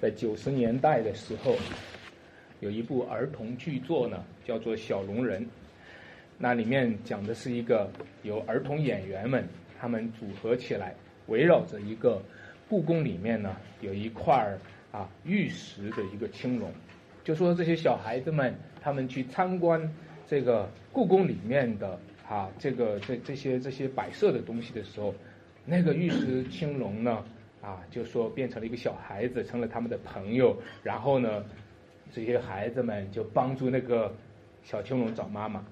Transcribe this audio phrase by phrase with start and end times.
[0.00, 1.56] 在九十年代的时候，
[2.60, 5.42] 有一部儿童剧作呢，叫做《小龙人》。
[6.38, 7.90] 那里面讲的是一个
[8.22, 9.48] 由儿童演员们
[9.80, 10.94] 他们组合起来，
[11.28, 12.22] 围绕着一个
[12.68, 14.58] 故宫里面呢有一块儿
[14.92, 16.70] 啊玉石的一个青龙，
[17.24, 19.90] 就说这些小孩子们他们去参观
[20.28, 25.14] 这个故宫里面的啊这个这这些这些摆设的东西的时候，
[25.64, 27.24] 那个玉石青龙呢。
[27.60, 30.56] 啊，就说变成了一个小孩子，成了他们的朋友。
[30.82, 31.44] 然后呢，
[32.12, 34.14] 这些孩子们就帮助那个
[34.62, 35.64] 小青龙找妈妈。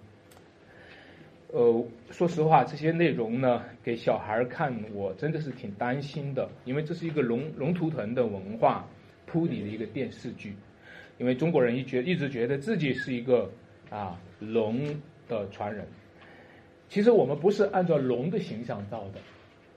[1.49, 8.85] 呃，说实话，这些内容呢，给小孩看，我真的是挺担心的，因为这是一个龙龙图腾的文化
[9.25, 10.55] 铺底的一个电视剧。
[11.17, 13.49] 因为中国人一觉一直觉得自己是一个
[13.89, 14.85] 啊龙
[15.29, 15.87] 的传人，
[16.89, 19.21] 其实我们不是按照龙的形象造的。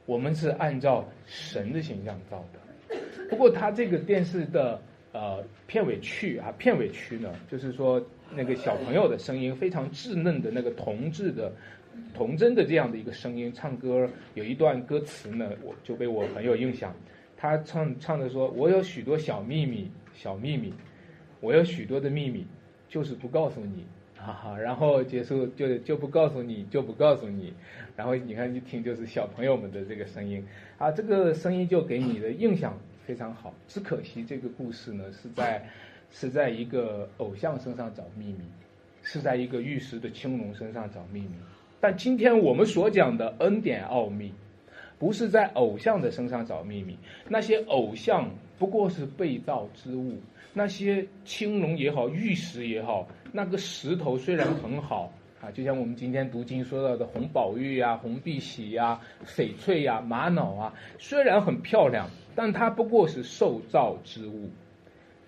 [0.07, 2.97] 我们是按照神的形象造的，
[3.29, 11.51] 不过他这个电视的呃片尾曲啊，片尾曲呢，就是说那个小朋友的声音非常稚嫩的那个童稚的
[12.13, 16.95] 童真的这样的一个声音唱歌，有一段歌词呢，我就被我很有印象。
[17.35, 20.73] 他唱唱的说：“我有许多小秘密，小秘密，
[21.39, 22.47] 我有许多的秘密，
[22.89, 23.85] 就是不告诉你。”
[24.17, 27.53] 哈哈，然后结束就就不告诉你，就不告诉你。
[27.97, 30.45] 然后你看一听就是小朋友们的这个声音
[30.77, 33.51] 啊，这个声音就给你的印象非常好。
[33.67, 35.67] 只可惜这个故事呢是在
[36.11, 38.45] 是在一个偶像身上找秘密，
[39.01, 41.31] 是在一个玉石的青龙身上找秘密。
[41.81, 44.31] 但今天我们所讲的恩典奥秘，
[44.99, 46.95] 不是在偶像的身上找秘密，
[47.27, 50.15] 那些偶像不过是被造之物。
[50.53, 64.49] 那些青龙也好，玉石也好，那个石头虽然很好啊，就像我们今天读经说到的红宝玉呀、红碧玺呀、翡翠呀、玛瑙啊，虽然很漂亮，但它不过是受造之物。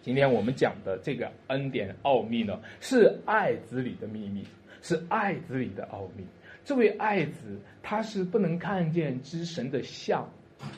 [0.01, 4.43] 今天我们讲的这个恩典奥秘呢，是爱子里的秘密，
[4.81, 6.25] 是爱子里的奥秘。
[6.65, 10.27] 这位爱子他是不能看见之神的像，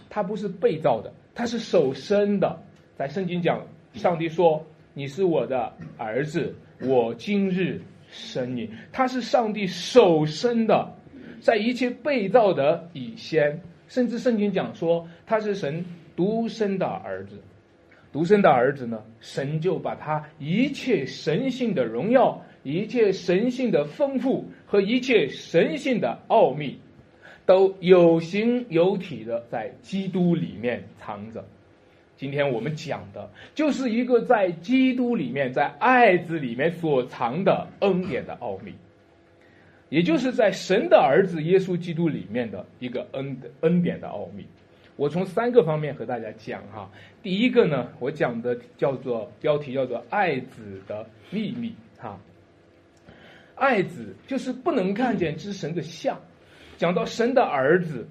[0.09, 2.59] 他不是被造的，他是手生的，
[2.97, 3.65] 在圣经讲。
[3.93, 7.81] 上帝说：“你是我的儿子，我今日
[8.11, 10.93] 生你。”他是上帝首生的，
[11.39, 15.83] 在一切被造的以先，甚至圣经讲说他是神
[16.15, 17.41] 独生的儿子。
[18.13, 26.77] 独生的儿子呢，神就把他一切神性的荣耀、一切神性的丰富和一切神性的奥秘，
[27.45, 31.45] 都有形有体的在基督里面藏着。
[32.21, 38.75] 今天我们讲的就是一个在基督里面，在爱子里面所藏的恩典的奥秘，
[39.89, 44.45] 也就是在神的儿子耶稣基督里面的一个恩的恩典的奥秘。
[44.97, 46.87] 我从三个方面和大家讲哈。
[47.23, 52.19] 第一个呢，我讲的叫做标题叫做爱子的秘密哈。
[53.55, 56.19] 爱子就是不能看见之神的像，
[56.77, 58.07] 讲到神的儿子。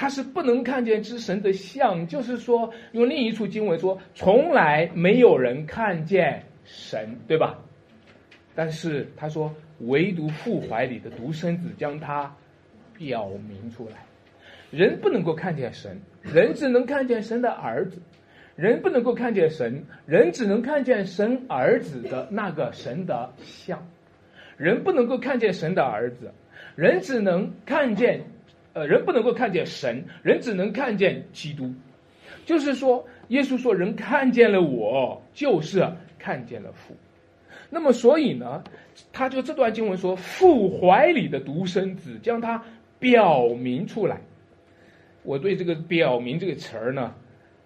[0.00, 7.58] 他是不能看见之神的像，就是说，用另一处经文说，从来没有人看见神，对吧？
[8.54, 12.34] 但是他说，唯独父怀里的独生子将他
[12.96, 13.96] 表明出来。
[14.70, 17.98] 人不能够看见神，人只能看见神的儿子；
[18.56, 23.86] 人不能够看见神，人只能看见神儿子的那个神的像。
[24.56, 26.32] 人不能够看见神的儿子，
[26.74, 28.22] 人只能看见。
[28.72, 31.72] 呃，人不能够看见神，人只能看见基督。
[32.46, 35.86] 就是说，耶稣说：“人看见了我，就是
[36.18, 36.94] 看见了父。”
[37.68, 38.62] 那么，所以呢，
[39.12, 42.62] 他就这段经文说：“父怀里的独生子将他
[42.98, 44.20] 表明出来。”
[45.22, 47.14] 我对这个“表明”这个词儿呢，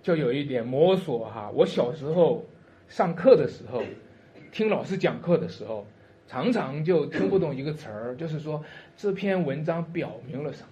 [0.03, 1.51] 就有一点摸索哈。
[1.55, 2.45] 我小时候
[2.89, 3.83] 上课的时候，
[4.53, 5.87] 听老师讲课的时候，
[6.27, 8.63] 常常就听不懂一个词儿，就是说
[8.97, 10.69] 这篇文章表明了什么。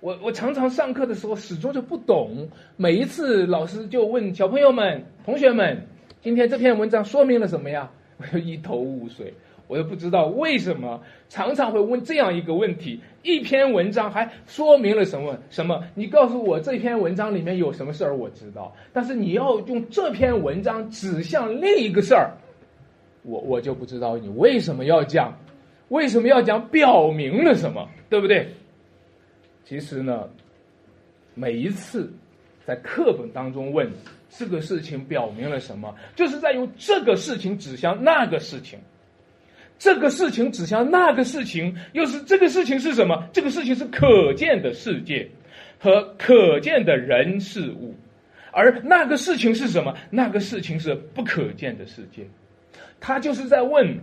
[0.00, 5.86] 我我常常上课的时候始终就不懂，每一次老师就问小朋友们、同学们，
[6.20, 7.90] 今天这篇文章说明了什么呀？
[8.18, 9.32] 我就一头雾水，
[9.66, 15.38] 我又不知道为什么常常会问这样一个问题：一篇文章还说明了什么？
[15.50, 15.82] 什么？
[15.94, 18.14] 你告诉我这篇文章里面有什么事儿？
[18.14, 22.30] 我知道，但是你要用这篇文章指向另一个事儿，
[23.22, 25.34] 我我就不知道你为什么要讲，
[25.88, 27.88] 为什么要讲表明了什么？
[28.08, 28.48] 对不对？
[29.68, 30.28] 其实呢，
[31.34, 32.12] 每一次
[32.64, 33.90] 在课本当中问
[34.30, 38.78] 这个事情表明了什么，就是在用这个事情指向那个事情，
[39.76, 43.28] 这个事情指向那个事情，又是这个事情是什么？
[43.32, 45.28] 这个事情是可见的世界
[45.80, 47.92] 和可见的人事物，
[48.52, 49.92] 而那个事情是什么？
[50.10, 52.24] 那个事情是不可见的世界。
[53.00, 53.98] 他就是在问：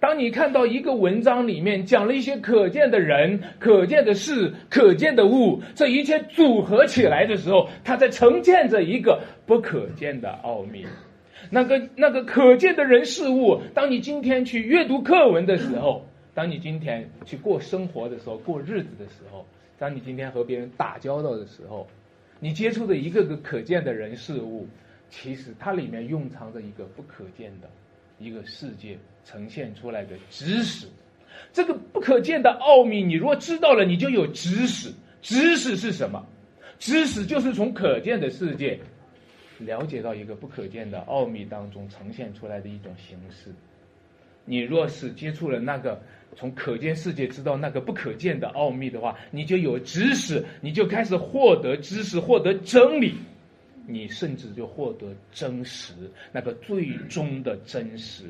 [0.00, 10.84] 当你看到一个文章里面讲了一些可见的人、可见的事、可见的物，这一切组合起来的时候，他在呈现着一个不可见的奥秘。
[11.50, 16.04] 那个那个可见的人事物，当你今天去阅读课文的时候，
[16.34, 19.46] 当你今天去过生活的时候、过日子的时候，
[19.78, 21.86] 当你今天和别人打交道的时候，
[22.40, 24.66] 你接触的一个个可见的人事物，
[25.08, 27.68] 其实它里面蕴藏着一个不可见的。
[28.18, 30.86] 一个世界呈现出来的知识，
[31.52, 34.92] 这个不可见的奥秘，你如果知道了，你就有知识。
[35.20, 36.24] 知识是什么？
[36.78, 38.78] 知识就是从可见的世界
[39.58, 43.50] 了解到一个不可见的奥秘当中呈现出来的一种形式。
[44.44, 46.00] 你若是接触了那个
[46.36, 53.14] 从可见世界知道那个不可见的奥秘的话，你就有知识，你就开始获得知识，获得真理。
[53.90, 55.94] 你甚至就获得真实，
[56.30, 58.24] 那个最终的真实。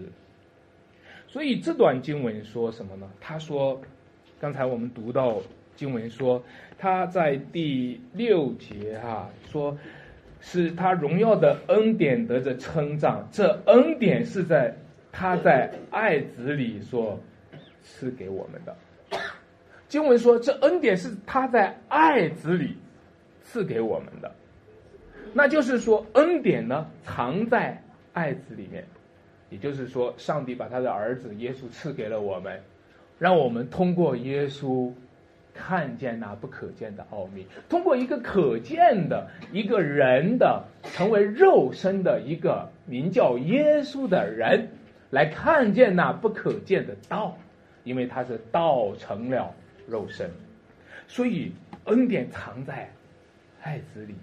[1.26, 3.10] 所以这段经文说什么呢？
[3.20, 3.78] 他说，
[4.40, 5.42] 刚才我们读到
[5.74, 6.40] 经文说，
[6.78, 9.76] 他在第六节哈说，
[10.40, 14.72] 是他荣耀的恩典得着称赞，这恩典是在
[15.10, 17.20] 他在爱子里所
[17.82, 18.76] 赐给我们的。
[19.88, 22.76] 经文说，这恩典是他在爱子里
[23.42, 24.32] 赐给我们的。
[25.32, 27.82] 那就是说，恩典呢藏在
[28.12, 28.84] 爱子里面，
[29.50, 32.60] 也就是说，上帝把他的儿子耶稣赐给了我们，
[33.18, 34.92] 让我们通过耶稣
[35.54, 44.68] 看见那不可见的奥秘，通过一个可见的一个人的成为肉身的一个名叫耶稣的人，
[45.10, 47.36] 来看见那不可见的道，
[47.84, 49.54] 因为他是道成了
[49.86, 50.30] 肉身，
[51.06, 51.52] 所以
[51.84, 52.90] 恩典藏在
[53.62, 54.14] 爱子里。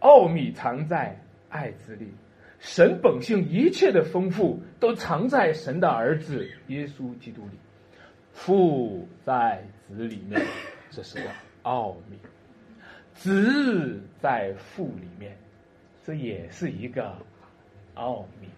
[0.00, 2.12] 奥秘藏在爱子里，
[2.58, 7.58] 神本性一切的丰富都藏在神的儿子耶稣基督里，
[8.32, 10.40] 父在子里面，
[10.90, 11.30] 这是个
[11.62, 12.16] 奥秘；
[13.14, 15.36] 子在父里面，
[16.04, 17.16] 这也是一个
[17.94, 18.48] 奥秘。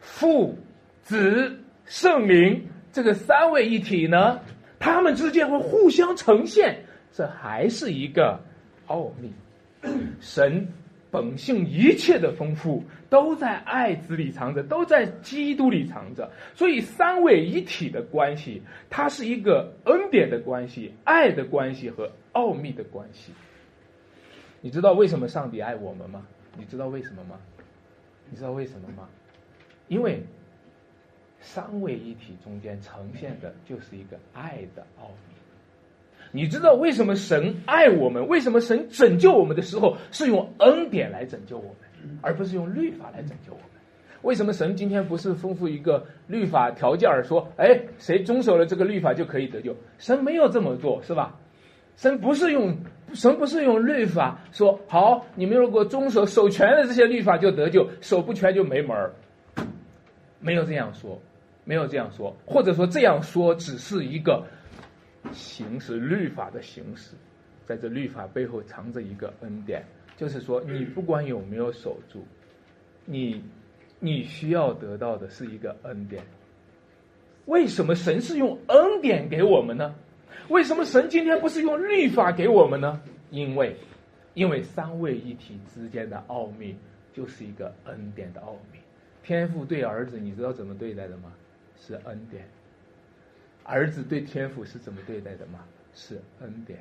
[0.00, 0.56] 父、
[1.02, 4.40] 子、圣灵这个三位一体呢，
[4.78, 6.82] 他们之间会互相呈现，
[7.12, 8.40] 这还是一个
[8.86, 9.30] 奥秘。
[10.20, 10.68] 神
[11.10, 16.30] 本性一切的丰富都在爱子里藏着，都在基督里藏着。
[16.54, 23.32] 所以三位一体的关系，它是一个恩典的关系、爱的关系和奥秘的关系。
[24.60, 26.26] 你知道为什么上帝爱我们吗？
[26.56, 27.40] 你知道为什么吗？
[28.30, 29.08] 你知道为什么吗？
[29.88, 30.22] 因为
[31.40, 35.29] 三位一体中间呈现的就是一个爱的奥秘。
[36.32, 38.26] 你知道为什么神爱我们？
[38.28, 43.66] 为什么神拯救我们的时候是用恩典来拯救我们，而不是用律法来拯救我们？
[44.22, 49.74] 为什么神今天不是吩咐一个律法条件儿说，哎，谁遵守了这个律法就可以得救？
[49.98, 51.34] 神没有这么做，是吧？
[51.96, 52.76] 神不是用
[53.12, 59.12] 神不是用律法说，好，你们如果遵守守全了这些律法就得救，守不全就没门儿。
[60.38, 61.18] 没有这样说，
[61.64, 64.44] 没有这样说，或者说这样说只是一个。
[65.32, 67.14] 行使律法的行使，
[67.66, 69.84] 在这律法背后藏着一个恩典，
[70.16, 72.24] 就是说，你不管有没有守住，
[73.04, 73.42] 你
[73.98, 76.24] 你需要得到的是一个恩典。
[77.46, 79.94] 为什么神是用恩典给我们呢？
[80.48, 83.00] 为什么神今天不是用律法给我们呢？
[83.30, 83.76] 因为，
[84.34, 86.76] 因为三位一体之间的奥秘
[87.12, 88.78] 就是一个恩典的奥秘。
[89.22, 91.32] 天父对儿子，你知道怎么对待的吗？
[91.78, 92.44] 是恩典。
[93.64, 95.60] 儿子对天父是怎么对待的吗？
[95.94, 96.78] 是恩典。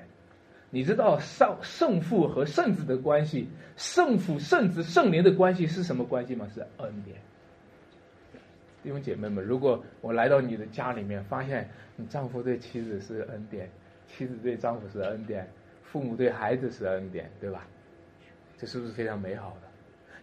[0.71, 6.47] 你知道圣圣父和圣子的关系，圣父、圣子、圣灵的关系是什么关系吗？
[6.53, 7.17] 是恩典。
[8.83, 13.69] 弟兄姐妹们，如果我来到你的家里面，发现你丈夫对妻子是恩典，
[14.07, 15.49] 妻子对丈夫是恩典，
[15.83, 17.67] 父母对孩子是恩典，对吧？
[18.57, 19.68] 这是不是非常美好的？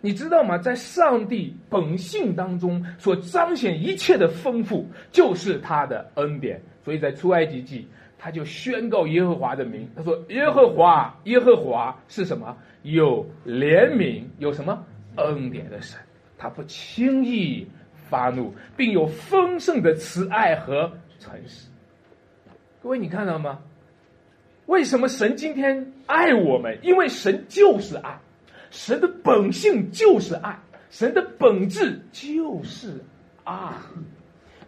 [0.00, 0.59] 你知道吗？
[0.59, 6.61] 在上帝本性当中所彰显一切的丰富，就是他的恩典。
[6.85, 9.88] 所以在出埃及记，他就宣告耶和华的名。
[9.97, 12.57] 他说：“耶和华，耶和华是什么？
[12.83, 14.85] 有怜悯，有什么
[15.17, 15.99] 恩典的神？
[16.38, 17.67] 他不轻易
[18.09, 21.69] 发怒，并有丰盛的慈爱和诚实。”
[22.81, 23.59] 各位，你看到吗？
[24.67, 26.79] 为什么神今天爱我们？
[26.83, 28.17] 因为神就是爱。
[28.70, 30.58] 神的本性就是爱，
[30.90, 33.02] 神的本质就是
[33.44, 33.73] 爱。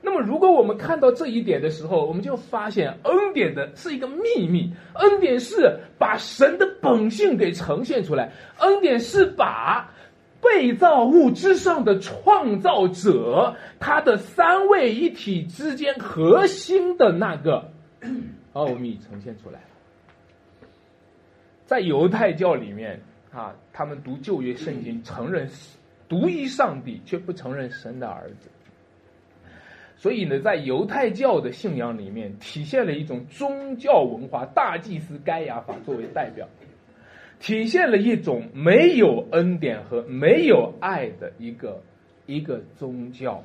[0.01, 4.73] 那么，如果我们看到这一点的时候，我们就发现恩典的是一个秘密。
[4.95, 9.93] 恩典是把神的本性给呈现出来，恩典是把
[10.41, 17.69] 被造物之上的创造者他的三位一体之间核心的那个
[18.53, 19.61] 奥秘呈现出来。
[21.67, 25.49] 在犹太教里面啊，他们读旧约圣经，承认
[26.09, 28.49] 独一上帝，却不承认神的儿子。
[29.97, 36.49] 所以呢，在犹太教的信仰里面，体现了一种宗教文化，大祭司该亚法作为代表，
[37.41, 41.83] 体现了一种没有恩典和没有爱的一个
[42.27, 43.43] 一个宗教，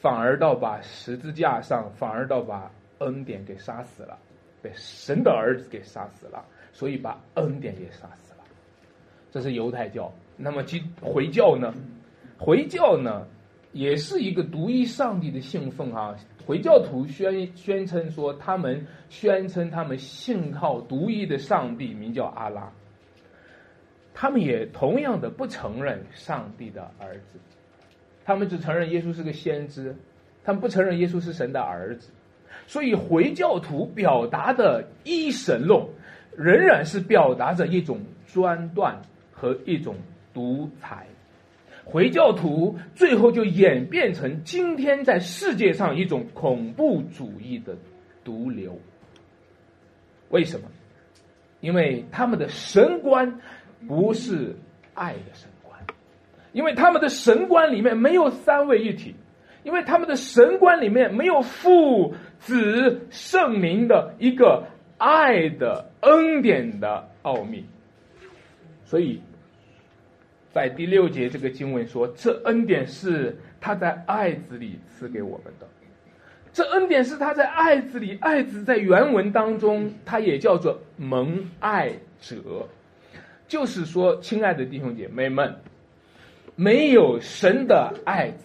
[0.00, 4.18] 反而倒把十字架上，反而倒把恩典给杀死了，
[4.62, 8.27] 被神的儿子给杀死了，所以把恩典也杀死。
[9.38, 10.12] 这是犹太教。
[10.36, 11.72] 那么基回教呢？
[12.36, 13.24] 回教呢？
[13.72, 16.16] 也是一个独一上帝的信奉啊！
[16.44, 22.68] 回教徒宣宣称说，他们宣称他们信靠独一的上帝，名叫阿拉。
[24.12, 27.38] 他们也同样的不承认上帝的儿子，
[28.24, 29.94] 他们只承认耶稣是个先知，
[30.42, 32.10] 他们不承认耶稣是神的儿子。
[32.66, 35.86] 所以回教徒表达的一神论，
[36.36, 39.00] 仍然是表达着一种专断
[39.40, 39.94] 和一种
[40.34, 41.06] 独裁。
[41.84, 47.74] 回教徒最后就演变成今天在世界上一种恐怖主义的
[48.22, 48.78] 毒瘤。
[50.28, 50.66] 为什么？
[51.60, 53.40] 因为他们的神观
[53.86, 54.54] 不是
[54.92, 55.80] 爱的神观，
[56.52, 59.14] 因为他们的神观里面没有三位一体，
[59.62, 64.66] 因为他们的神观里面没有父子圣灵的一个
[64.98, 67.64] 爱的恩典的奥秘，
[68.84, 69.22] 所以。
[70.52, 75.66] 在第六节，这个经文说：“这恩典是他在爱子里赐给我们的。
[76.52, 82.66] 这恩典是他在爱子里，爱子在原文当中，它也叫做蒙爱者。
[83.46, 85.54] 就是说，亲爱的弟兄姐妹们，
[86.56, 88.44] 没有神的爱子，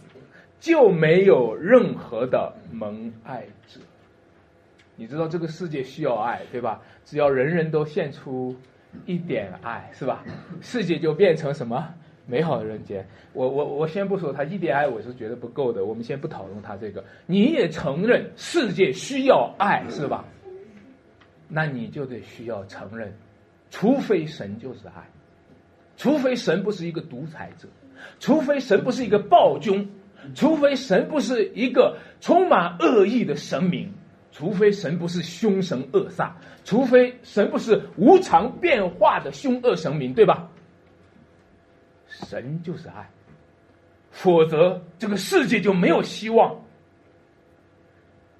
[0.59, 3.79] 就没有任何的蒙爱者。
[4.95, 6.81] 你知道这个世界需要爱，对吧？
[7.05, 8.55] 只要人人都献出。”
[9.05, 10.23] 一点爱是吧？
[10.61, 11.87] 世界就变成什么
[12.25, 13.05] 美好的人间？
[13.33, 15.85] 我我我先不说他一点爱，我是觉得不够的。
[15.85, 17.03] 我们先不讨论他这个。
[17.25, 20.23] 你也承认世界需要爱是吧？
[21.49, 23.13] 那你就得需要承认，
[23.69, 25.07] 除非神就是爱，
[25.97, 27.67] 除非神不是一个独裁者，
[28.19, 29.87] 除非神不是一个暴君，
[30.33, 33.91] 除非神不是一个充满恶意的神明。
[34.33, 36.31] 除非神不是凶神恶煞，
[36.65, 40.49] 除非神不是无常变化的凶恶神明，对吧？
[42.07, 43.07] 神就是爱，
[44.09, 46.59] 否则这个世界就没有希望。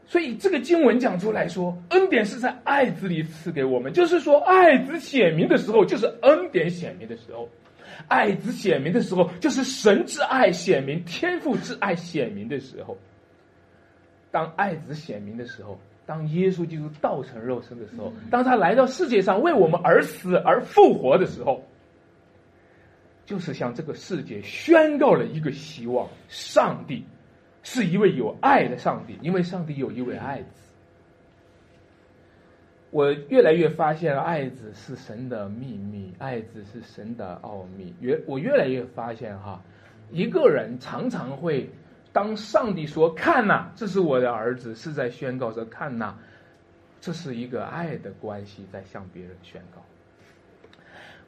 [0.07, 7.47] 所以这个经文讲出来说，恩典是在爱子里赐给我们，就是说爱子显明的时候，就是恩典显明的时候；
[8.07, 12.97] 爱子显明的时候，就是神之爱显明、天赋之爱显明的时候。
[14.33, 21.63] 当爱子显明的时候，当耶稣基督道成肉身的时候，当他来到世界上为我们而死而复活的时候，
[23.27, 27.05] 就是向这个世界宣告了一个希望：上帝
[27.61, 30.63] 是一位有爱的上帝，因为上帝有一位爱子。
[32.89, 37.93] 我越来越发现，爱子是神的秘密，爱子是神的奥秘。
[38.01, 39.61] 越我越来越发现，哈，
[40.09, 41.69] 一个人常常会。
[42.13, 46.15] 当上帝说“看呐，这是我的儿子”，是在宣告着“看呐，
[47.01, 49.81] 这是一个爱的关系，在向别人宣告。”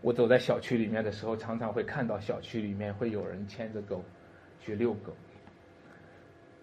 [0.02, 4.04] 我走在小区里面的时候，常常会看到小区里面会有人牵着狗
[4.62, 5.12] 去遛狗。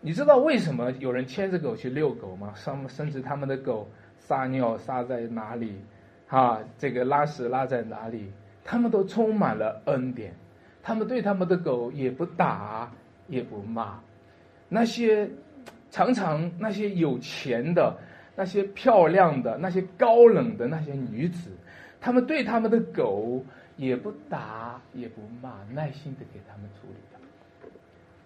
[0.00, 2.52] 你知道为什么有人牵着狗去遛狗吗？
[2.55, 3.88] 甚甚至他们的狗
[4.21, 5.81] 撒尿撒在哪里，
[6.29, 10.33] 啊，这个拉屎拉在哪里，他们都充满了恩典，
[10.81, 12.93] 他们对他们的狗也不打
[13.26, 14.00] 也不骂。
[14.75, 15.29] 那些
[15.91, 17.95] 常常那些有钱的、
[18.35, 21.50] 那些漂亮的、那些高冷的那些女子，
[22.00, 23.45] 他们对他们的狗
[23.76, 27.69] 也不打也不骂，耐心的给他们处理的。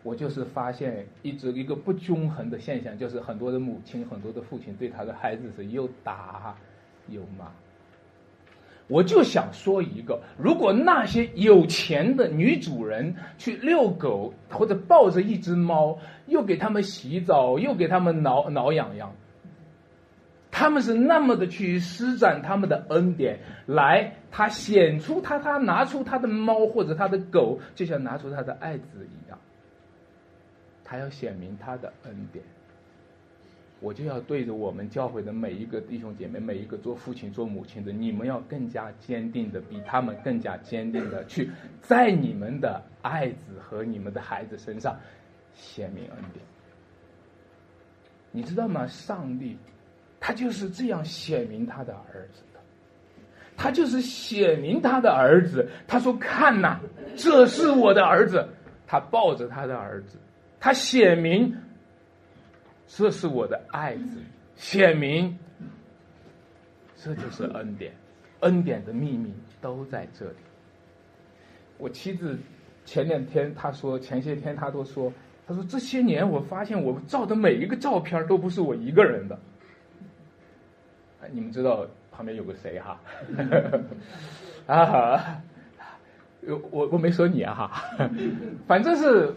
[0.04, 6.56] 我就是发现一直一个不均衡的现象，就是很多的母亲、很多的父亲对他的孩子是又打
[7.08, 7.50] 又骂。
[8.88, 19.12] 我就想说一个，如果那些有钱的女主人去遛狗，或者抱着一只猫，又给他们洗澡，又给他们挠挠痒痒，
[20.52, 29.36] 他们是那么的去施展他们的恩典，来他显出他他拿出他的猫或者他的狗，就像拿出他的爱子一样。
[30.84, 32.44] 他要显明他的恩典。
[33.80, 41.50] 我就要对着我们教会的每一个弟兄姐妹，每一个做父亲、做母亲的，你们要更加坚定的，比他们更加坚定的去
[41.82, 44.98] 在你们的爱子和你们的孩子身上
[45.54, 46.42] 显明恩典。
[48.30, 48.86] 你知道吗？
[48.86, 49.58] 上帝
[50.18, 52.60] 他就是这样显明他的儿子的，
[53.58, 55.68] 他就是显明他的儿子。
[55.86, 56.80] 他说：“看呐，
[57.14, 58.48] 这是我的儿子。”
[58.88, 60.16] 他抱着他的儿子，
[60.58, 61.54] 他显明。
[62.86, 64.20] 这是我的爱子，
[64.54, 65.36] 显明，
[66.96, 67.92] 这就是恩典，
[68.40, 70.36] 恩典的秘密都在这里。
[71.78, 72.38] 我妻子
[72.84, 75.12] 前两天她说，前些天她都说，
[75.46, 79.38] 她说这些年我发现我照的每一个照片都不是我一个人的。
[81.32, 83.00] 你们知道旁边有个谁哈？
[84.66, 85.42] 啊，
[86.70, 87.82] 我我没说你啊哈，
[88.66, 89.34] 反正是。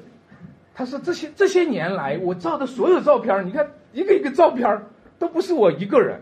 [0.79, 4.81] 他说：“这些这些年来，我照的所有照片，你看一个一个照片
[5.19, 6.21] 都不是我一个人。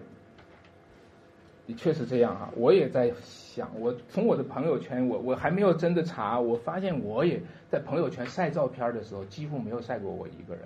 [1.67, 2.49] 的确是这样啊！
[2.55, 10.63] 我也在想，我从我的朋友圈，我我还没有真的查，我发现我也在朋友圈晒照片的时候，几乎没有晒过我一个人。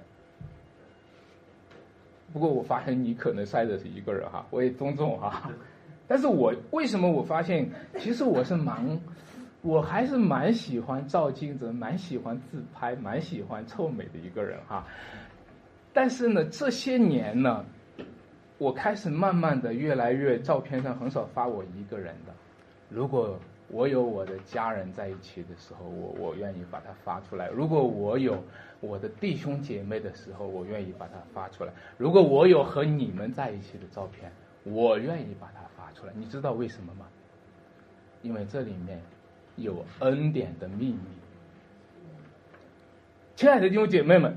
[2.32, 5.52] 不过我发现你可能晒的是一个人哈，我也尊重哈。
[6.08, 7.70] 但是我为什么我发现，
[8.00, 8.98] 其实我是蛮。”
[9.64, 14.84] 我还是蛮喜欢照镜子，蛮喜欢自拍，蛮喜欢臭美的一个人哈。
[15.94, 17.64] 但是呢，这些年呢，
[18.58, 22.34] 我开始慢慢的越来越照片上很少发我一个人的。
[22.90, 23.38] 如果
[23.68, 28.44] 我有我的家人在一起的时候，我我愿意把它发出来；如果我有
[28.80, 34.32] 我的弟兄姐妹的时候，我愿意把它发出来；如果我有和你们在一起的照片，
[34.64, 36.14] 我愿意把它发出来。
[36.16, 37.06] 你知道为什么吗？
[38.24, 39.00] 因为这里面。
[39.56, 41.00] 有恩典的秘密，
[43.36, 44.36] 亲爱的弟兄姐妹们，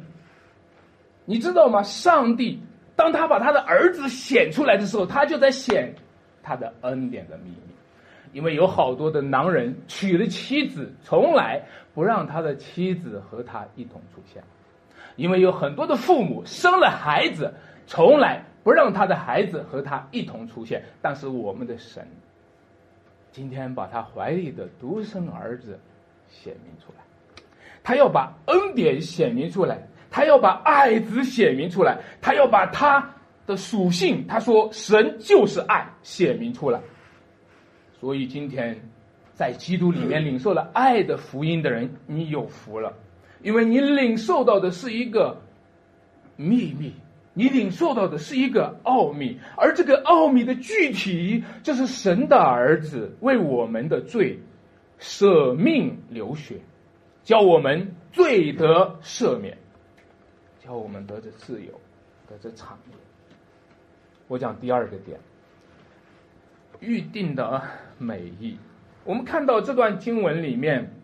[1.24, 1.82] 你知道吗？
[1.82, 2.60] 上帝
[2.96, 5.94] 当他把他的儿子显出来的时候，他就在显
[6.42, 7.56] 他的恩典的秘密。
[8.32, 11.62] 因为有好多的男人娶了妻子，从来
[11.94, 14.42] 不让他的妻子和他一同出现；
[15.14, 17.54] 因为有很多的父母生了孩子，
[17.86, 20.82] 从来不让他的孩子和他一同出现。
[21.00, 22.04] 但是我们的神。
[23.34, 25.76] 今天把他怀里的独生儿子
[26.28, 27.02] 显明出来，
[27.82, 29.76] 他要把恩典显明出来，
[30.08, 33.12] 他要把爱子显明出来，他要把他
[33.44, 36.80] 的属性，他说神就是爱显明出来。
[37.98, 38.80] 所以今天
[39.32, 42.96] 在基督里面领受了爱的福音的人，你有福了，
[43.42, 45.36] 因为你领受到的是一个
[46.36, 46.94] 秘密。
[47.36, 54.38] 你领受到的是一个奥秘，而这个奥秘的具体就是神的儿子为我们的罪
[54.98, 56.60] 舍命流血，
[57.24, 59.58] 叫我们罪得赦免，
[60.60, 61.72] 叫我们得着自由，
[62.28, 62.96] 得着产业。
[64.28, 65.18] 我讲第二个点，
[66.78, 67.60] 预定的
[67.98, 68.56] 美意。
[69.04, 70.94] 我们看到这段经文里面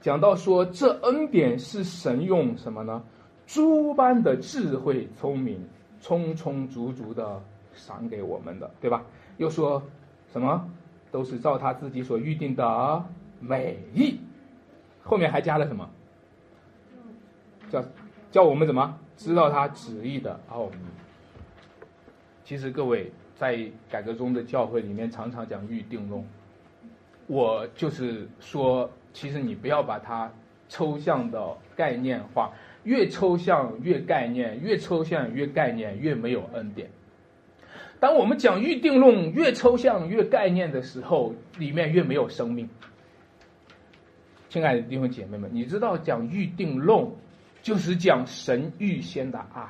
[0.00, 3.04] 讲到说，这恩典是神用什么呢？
[3.46, 5.64] 诸般的智慧、聪明，
[6.00, 7.40] 充充足足的
[7.74, 9.04] 赏给我们的，对吧？
[9.36, 9.82] 又说
[10.32, 10.68] 什么
[11.10, 13.04] 都是照他自己所预定的
[13.38, 14.18] 美意，
[15.04, 15.88] 后面还加了什么？
[17.70, 17.84] 叫
[18.32, 20.76] 叫我们怎么知道他旨意的奥秘？
[22.44, 26.24] 其实各位在改革中的教会里面常常讲预定论，
[27.26, 30.30] 我就是说，其实你不要把它
[30.68, 32.52] 抽象的概念化。
[32.86, 36.88] 越抽象越概念，越抽象越概念，越没有恩典。
[37.98, 42.68] 当我们讲预定论越抽象越概念的时候，里面越没有生命。
[44.48, 47.04] 亲爱的弟兄姐妹们，你知道讲预定论
[47.60, 49.66] 就是讲神预先的爱，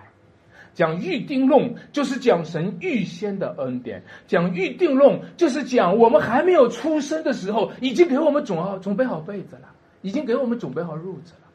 [0.75, 11.46] 讲预定论就是讲神预先的恩典，讲预定论就是讲我们还没有出生的时候，已经给我们准好准备好被子了，已经给我们准备好褥子了。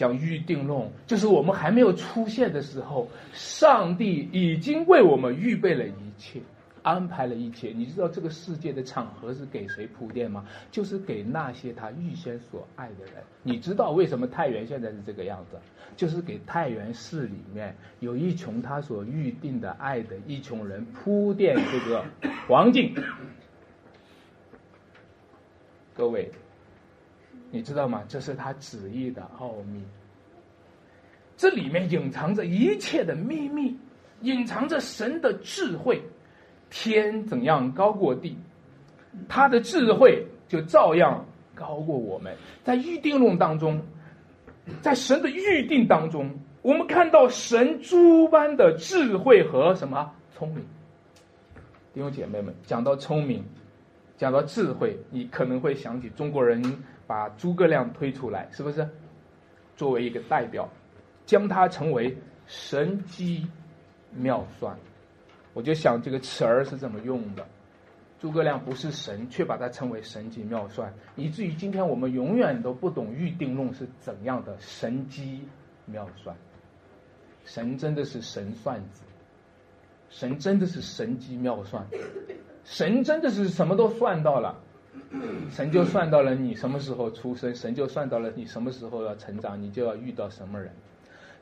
[0.00, 6.40] 讲预定论，就是我们还没有出现的时候，上帝已经为我们预备了一切，
[6.82, 7.70] 安排了一切。
[7.76, 10.46] 你知道这个世界的场合是给谁铺垫吗？
[10.70, 13.22] 就是给那些他预先所爱的人。
[13.42, 15.58] 你知道为什么太原现在是这个样子？
[15.98, 22.02] 就是给太原市里面有一群他所预定的爱的一群人铺垫这个
[22.48, 22.94] 环境。
[25.94, 26.30] 各位。
[27.50, 28.02] 你知道吗？
[28.08, 29.82] 这是他旨意的奥秘，
[31.36, 33.76] 这里面隐藏着一切的秘密，
[34.22, 36.00] 隐藏着神的智慧。
[36.72, 38.38] 天怎样高过地，
[39.28, 42.32] 他的智慧就照样高过我们。
[42.62, 43.82] 在预定论当中，
[44.80, 46.30] 在神的预定当中，
[46.62, 50.64] 我们看到神诸般的智慧和什么聪明。
[51.92, 53.44] 弟兄姐妹们，讲到聪明，
[54.16, 56.62] 讲到智慧，你可能会想起中国人
[57.10, 58.88] 把诸葛亮推出来，是不是？
[59.74, 60.70] 作为一个代表，
[61.26, 63.44] 将他称为神机
[64.12, 64.78] 妙算。
[65.52, 67.44] 我就想这个词儿是怎么用的。
[68.20, 75.48] 诸葛亮不是神，却把他称为神机妙算，以至于今天我们永远都不懂预定论是怎样的神机
[75.86, 76.36] 妙算。
[77.44, 79.02] 神真的是神算子，
[80.10, 81.84] 神真的是神机妙算，
[82.62, 84.60] 神真的是什么都算到了，
[85.50, 90.70] 神就算到了你什么时候出生，神就算到了你什么时候要成长，你就要遇到什么人，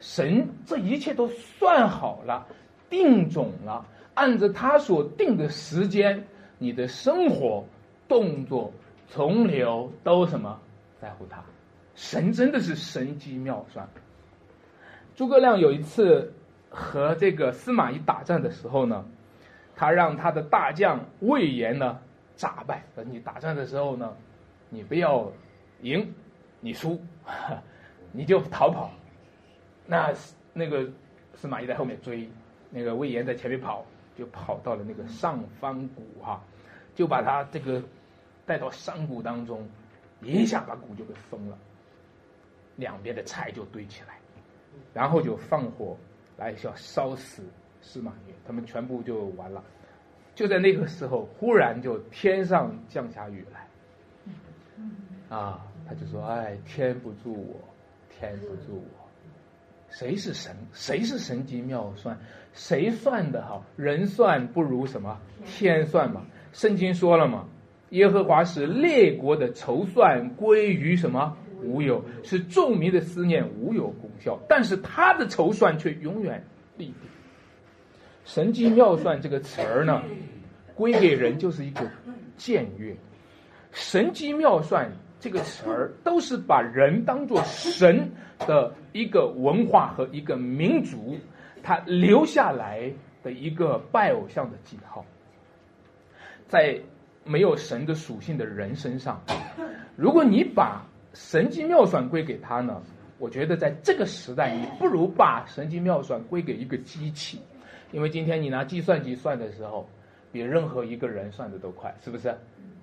[0.00, 2.46] 神这一切都算好了，
[2.88, 6.24] 定种了，按着他所定的时间。
[6.60, 7.64] 你的生活、
[8.08, 8.72] 动作、
[9.06, 10.60] 从流都什么
[11.00, 11.40] 在乎他？
[11.94, 13.88] 神真的是神机妙算。
[15.14, 16.32] 诸葛亮有一次
[16.68, 19.04] 和这个司马懿打仗的时候呢，
[19.76, 22.00] 他让他的大将魏延呢
[22.38, 22.82] 诈败。
[22.94, 24.16] 说你打仗的时候呢，
[24.70, 25.30] 你不要
[25.82, 26.10] 赢，
[26.60, 26.98] 你输，
[28.10, 28.90] 你就逃跑。
[29.84, 30.14] 那
[30.54, 30.88] 那个
[31.34, 32.26] 司马懿在后面追，
[32.70, 33.84] 那个魏延在前面跑。
[34.16, 36.42] 就跑到了那个上方谷哈，
[36.92, 37.80] 就把他这个
[38.44, 39.64] 带到山谷当中，
[40.20, 41.56] 一下把谷就给封了，
[42.74, 44.18] 两边的菜就堆起来，
[44.92, 45.96] 然后就放火
[46.36, 47.44] 来要烧死
[47.80, 49.62] 司马懿，他们全部就完了。
[50.38, 57.56] 就在那个时候，忽然就天上降下雨来，啊，他就说：“哎，天不助我，
[58.08, 59.08] 天不助我。”
[59.90, 60.54] 谁是神？
[60.72, 62.16] 谁是神机妙算？
[62.52, 63.64] 谁算的好？
[63.74, 65.18] 人算不如什么？
[65.44, 66.24] 天算嘛？
[66.52, 67.48] 圣经说了嘛？
[67.90, 71.36] 耶和华使列国的筹算归于什么？
[71.64, 74.38] 无有，是众民的思念无有功效。
[74.48, 76.44] 但是他的筹算却永远
[76.76, 76.94] 立定。
[78.28, 80.02] 神机妙算这个词儿呢，
[80.74, 81.80] 归给人就是一个
[82.38, 82.94] 僭越。
[83.72, 84.92] 神机妙算。
[85.20, 88.08] 这个词儿都是把人当做神
[88.46, 91.18] 的一个文化和一个民族，
[91.60, 92.88] 他留下来
[93.24, 95.04] 的一个拜偶像的记号，
[96.46, 96.80] 在
[97.24, 99.20] 没有神的属性的人身上，
[99.96, 102.80] 如果你把神机妙算归给他呢，
[103.18, 107.40] 我觉得在这个时代，你不如把神机妙算归给一个机器，
[107.92, 109.88] 因为今天你拿计算机算的时候，
[110.30, 112.34] 比任何一个人算的都快，是不是？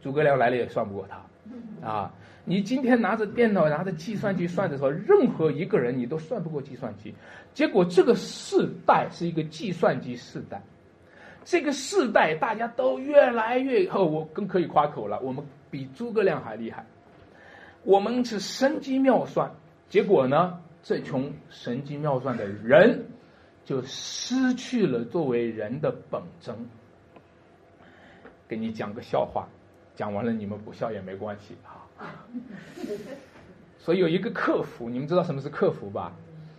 [0.02, 1.88] 诸葛亮来了也算不过他。
[1.88, 2.14] 啊，
[2.44, 7.14] 你今天拿着电脑、拿着计算机算的时候，任何一个人你都算不过计算机。
[7.54, 10.62] 结果这个世代是一个计算机世代，
[11.44, 16.84] 这个世代大家都越来越哦，我更可以夸口了，我们比诸葛亮还厉害。
[17.84, 19.52] 我们是神机妙算，
[19.88, 23.06] 结果呢，这群神机妙算的人
[23.66, 26.56] 就失去了作为人的本真。
[28.48, 29.48] 给你讲个笑话。
[29.98, 31.88] 讲完了，你们不笑也没关系哈。
[33.80, 36.12] 所以有一个客服，你们知道什么是客服吧？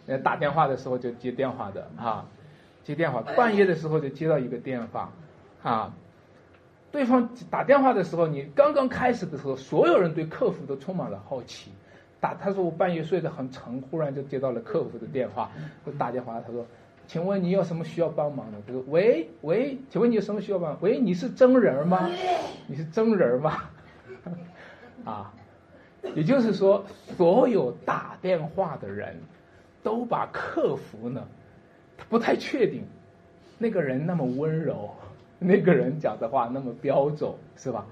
[0.07, 2.27] 那打电话的时候就接电话的啊，
[2.83, 5.12] 接电话，半夜的时候就接到一个电话，
[5.62, 5.95] 啊，
[6.90, 11.71] 对方打电话的时候，你刚刚开始的时候，所有人对客服都充满了好奇。
[12.21, 15.51] 打他说我半夜睡得很沉，忽然就接到了客服的电话，
[15.85, 16.66] 我打电话，他说。
[17.07, 18.59] 请问你有什么需要帮忙的？
[18.66, 20.77] 他说：“喂喂，请问你有什么需要帮？
[20.81, 22.11] 喂，你是真人吗？
[22.66, 23.62] 你是真人吗？
[25.07, 25.33] 啊，
[26.16, 26.85] 也就是说，
[27.16, 29.16] 所有打电话的人
[29.85, 31.25] 都把客服呢，
[31.97, 32.85] 他不太确定，
[33.57, 34.90] 那个人那么温柔，
[35.38, 37.87] 那个人讲的话那么标准，是吧？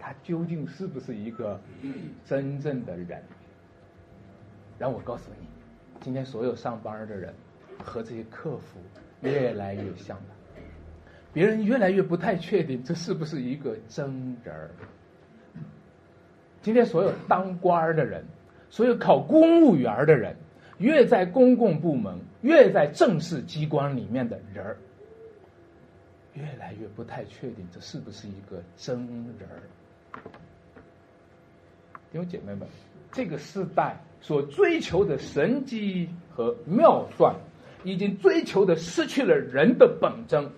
[0.00, 1.60] 他究竟是不是一个
[2.24, 3.22] 真正的人？
[4.78, 5.46] 让我告诉你，
[6.00, 7.32] 今天所有上班的人。”
[7.88, 8.78] 和这些客服
[9.22, 10.62] 越来越像了，
[11.32, 14.70] 别人越来越不太确定这是不是一个真人儿。
[16.60, 18.22] 今天所有当官儿的人，
[18.68, 20.36] 所有考公务员的人，
[20.76, 24.76] 越在公共部门，越在正式机关里面的人儿，
[26.34, 29.06] 越来越不太确定这是不是一个真
[29.38, 29.62] 人儿。
[32.12, 32.68] 弟兄姐妹们，
[33.12, 37.34] 这个时代所追求的神机和妙算。
[37.84, 40.50] 已经追求的失去了人的本真，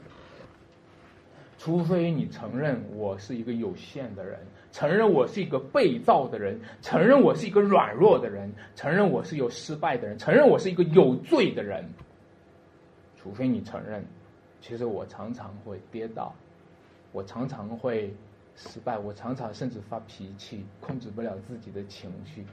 [1.58, 4.38] 除非你承认我是一个有限的人，
[4.72, 11.84] 承认我是一个被造的人，承认我是一个软弱的人，承认我是有失败的人，承认我是一个有罪的人。
[13.16, 14.04] 除非你承认，
[14.60, 16.34] 其实我常常会跌倒，
[17.12, 18.14] 我常常会
[18.56, 22.44] 失败，我常常甚至发脾气，控制不了自己的情绪。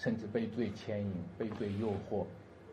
[0.00, 2.24] 甚至被罪牵引、被罪诱惑，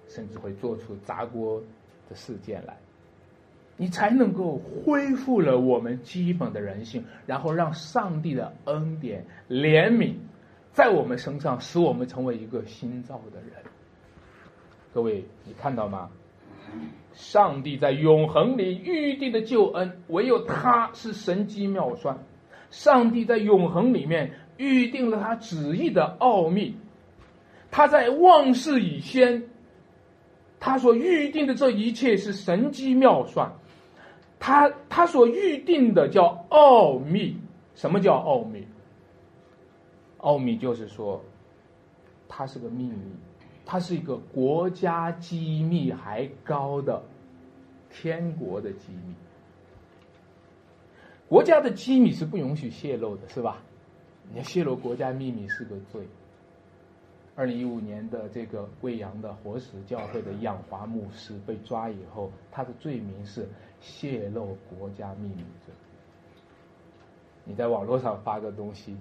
[0.08, 1.62] 甚至会做出砸锅
[2.10, 2.78] 的事件来，
[3.78, 10.16] 你才能够恢复了我们基本的人性，然后让上帝的恩典、怜悯
[10.72, 13.64] 在我们身上，使我们成为一个新造的人。
[14.94, 16.10] 各位，你看到吗？
[17.14, 22.18] 上帝在永恒里预定的救恩，唯有他是神机妙算。
[22.72, 26.76] 上帝在永恒里面预定了他旨意的奥秘。
[27.72, 29.44] 他在万事以先，
[30.66, 33.54] 他所预定的这一切是神机妙算，
[34.40, 37.38] 他他所预定的叫奥秘。
[37.76, 38.66] 什么叫奥秘？
[40.18, 41.24] 奥秘就是说，
[42.28, 42.98] 它是个秘密，
[43.64, 47.00] 它是一个国家机密还高的
[47.92, 49.14] 天国的机密。
[51.28, 53.62] 国家的机密是不允许泄露的，是吧？
[54.34, 56.02] 你泄露国家秘密是个罪。
[57.36, 63.48] 二零一五年的这个贵阳的活石教会的养华牧师被抓以后，他的罪名是
[63.82, 65.74] 泄露国家秘密罪。
[67.44, 68.96] 你在网络上发个东西，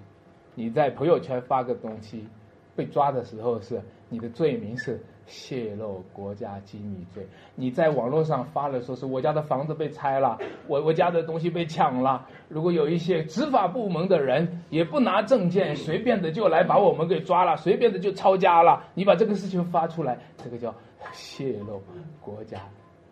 [0.53, 2.27] 你在朋友圈发个东西，
[2.75, 4.99] 被抓的时候是你的罪名是。
[5.27, 12.27] 泄露国家机密罪，你在网络上发了说是我家的房子被拆了，我我家的东西被抢了。
[12.47, 20.73] 如果有一些执法部门的人也不拿证件，随便的就来把我们给抓了，随便的就抄家了，你把这个事情发出来，这个叫
[21.11, 21.81] 泄露
[22.21, 22.59] 国家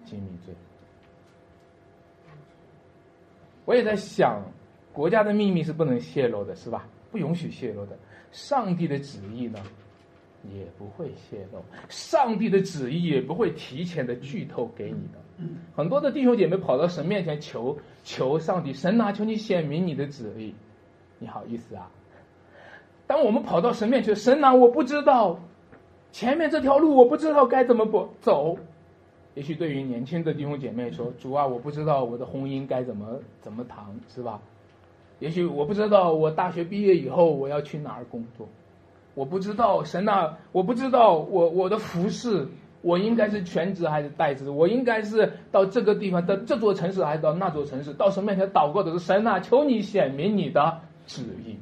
[0.05, 0.53] 机密罪。
[3.65, 4.39] 我也在想，
[4.91, 6.85] 国家的秘密是不能泄露的，是吧？
[7.11, 7.97] 不允许泄露的。
[8.31, 9.59] 上帝的旨意呢？
[10.51, 15.47] 也不会泄露，上帝的旨意也不会提前的剧透给你的。
[15.75, 20.53] 很多的弟兄姐妹跑到神面前求求上帝，神啊，求你显明你的旨意。
[21.19, 21.89] 你好意思啊？
[23.07, 25.39] 当我们跑到神面前，神啊，我不知道
[26.11, 28.57] 前面这条路，我不知道该怎么不走。
[29.35, 34.39] 也许对于年轻的弟兄姐妹说，主啊，我不知道我的婚姻该怎么怎么谈，是吧？
[35.19, 38.47] 也许我不知道我大学毕业以后我要去哪儿工作。
[39.15, 42.47] 我不知道神呐，我不知道我我的服饰，
[42.81, 44.49] 我应该是全职还是代职？
[44.49, 47.93] 我应该是到这个地方，到这座城市还是到那座城市？
[47.93, 51.57] 到神面前祷告的是神呐，求你显明你的旨意。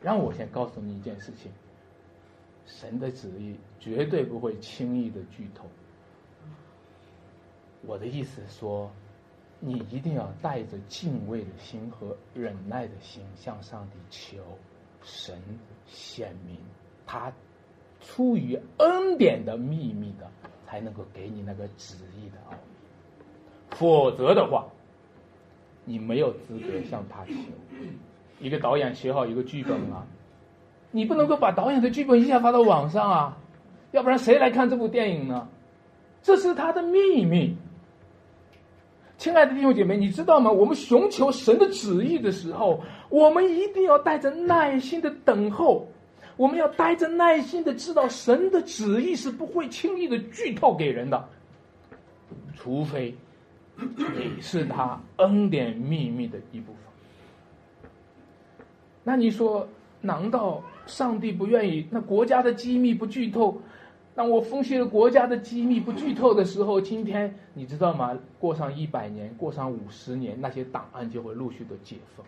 [0.00, 1.50] 让我先告诉你一件事情：
[2.66, 5.64] 神的旨意绝对不会轻易的剧透。
[7.84, 8.90] 我的意思是说，
[9.58, 14.38] 你一定要带着敬畏的心和忍耐的心向上帝求。
[15.06, 15.36] 神
[15.86, 16.56] 显明，
[17.06, 17.32] 他
[18.00, 20.28] 出于恩典的秘密的，
[20.66, 22.58] 才能够给你那个旨意的奥秘。
[23.70, 24.66] 否则的话，
[25.84, 27.32] 你没有资格向他求。
[28.40, 30.04] 一个导演写好一个剧本啊，
[30.90, 33.38] 你不能够把导演的剧本一下发到网上啊，
[33.92, 35.48] 要不然谁来看这部电影呢？
[36.20, 37.56] 这是他的秘密。
[39.18, 40.50] 亲爱的弟兄姐妹，你知道吗？
[40.50, 45.88] 我们寻求神的旨意的时候，我们一定要带着耐心的等候。
[46.36, 51.28] 我们要带着耐心的知道，神的旨意是不会轻易的剧透给人的，
[52.54, 53.14] 除非
[53.76, 56.82] 你是他恩典秘密的一部分。
[59.02, 59.66] 那你说，
[60.02, 61.86] 难道上帝不愿意？
[61.90, 63.58] 那国家的机密不剧透？
[64.16, 68.18] 当我分析了国家的机密不剧透的时候，今天你知道吗？
[68.40, 72.24] 过上一百年，过上五十年，那些档案就会陆续的解封，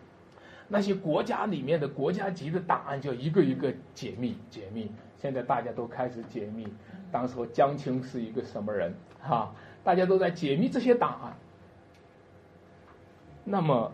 [0.67, 4.91] 那些国家里面的国家级的档案就一个一个解密解密。
[5.17, 6.67] 现在大家都开始解密，
[7.11, 8.93] 当时候江青是一个什么人？
[9.19, 9.51] 哈，
[9.83, 11.35] 大家都在解密这些档案。
[13.43, 13.91] 那么，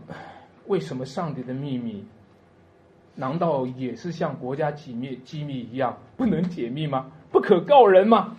[0.67, 2.05] 为什么上帝的秘密，
[3.15, 7.10] 难道也是像国家机密机密一样不能解密吗？
[7.36, 8.38] 不可告人吗？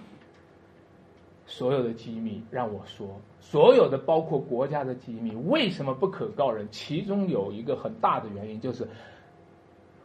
[1.45, 6.67] 所有的机密让我说，所有的包括国家的机密，为什么不可告人？
[6.71, 8.89] 其中有一个很大的原因就是，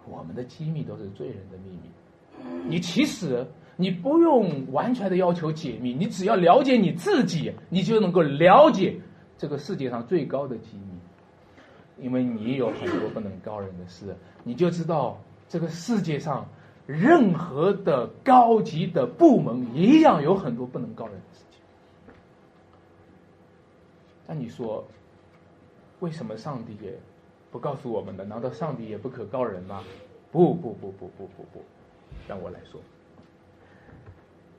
[0.09, 2.67] 我们的机密都是罪人的秘密。
[2.67, 8.99] 你其实你不用完全的要求解密，你只要了解你自己，你就能够了解
[9.37, 16.45] 这个世界上最高的机密，因为你有很多不能告人的事，你就知道这个世界上。
[16.91, 21.59] 任何的高级的部门一样有很多不能告人的事情。
[24.27, 24.85] 那你说，
[25.99, 26.93] 为什么上帝也
[27.51, 28.23] 不告诉我们呢？
[28.23, 29.83] 难道上帝也不可告人吗？
[30.31, 31.63] 不不不不不不不，
[32.27, 32.79] 让我来说，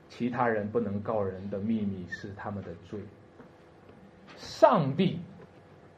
[0.09, 2.99] 其他人不能告人的秘密是他们的罪。
[4.37, 5.19] 上帝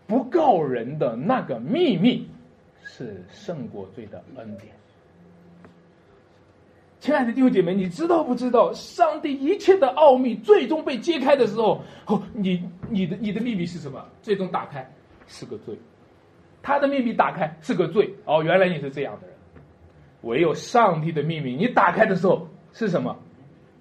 [0.08, 2.30] 不告人的那个秘密
[2.84, 4.74] 是胜过罪的恩典。
[7.06, 14.04] 亲爱的弟兄姐妹，你知道不知道，上帝一切的奥秘最终被揭开的时候，哦，你你的你的秘密是什么？
[14.24, 14.92] 最终打开
[15.28, 15.78] 是个罪，
[16.64, 18.12] 他的秘密打开是个罪。
[18.26, 19.36] 哦，原来你是这样的人。
[20.22, 23.16] 唯有上帝的秘密，你打开的时候是什么？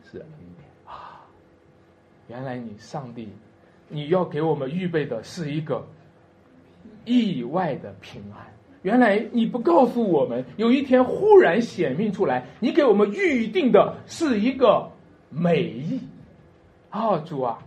[0.03, 1.25] 是恩典啊！
[2.29, 3.31] 原来你上帝，
[3.89, 5.83] 你要给我们预备的是一个
[7.07, 8.47] 意外的平安。
[8.85, 14.87] 原来你不告诉我们，有一天忽然显明出来，你给我们预定的是一个
[15.31, 15.99] 美意，
[16.90, 17.59] 啊，主啊！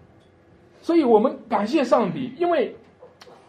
[0.79, 2.75] 所以我们感谢上帝，因为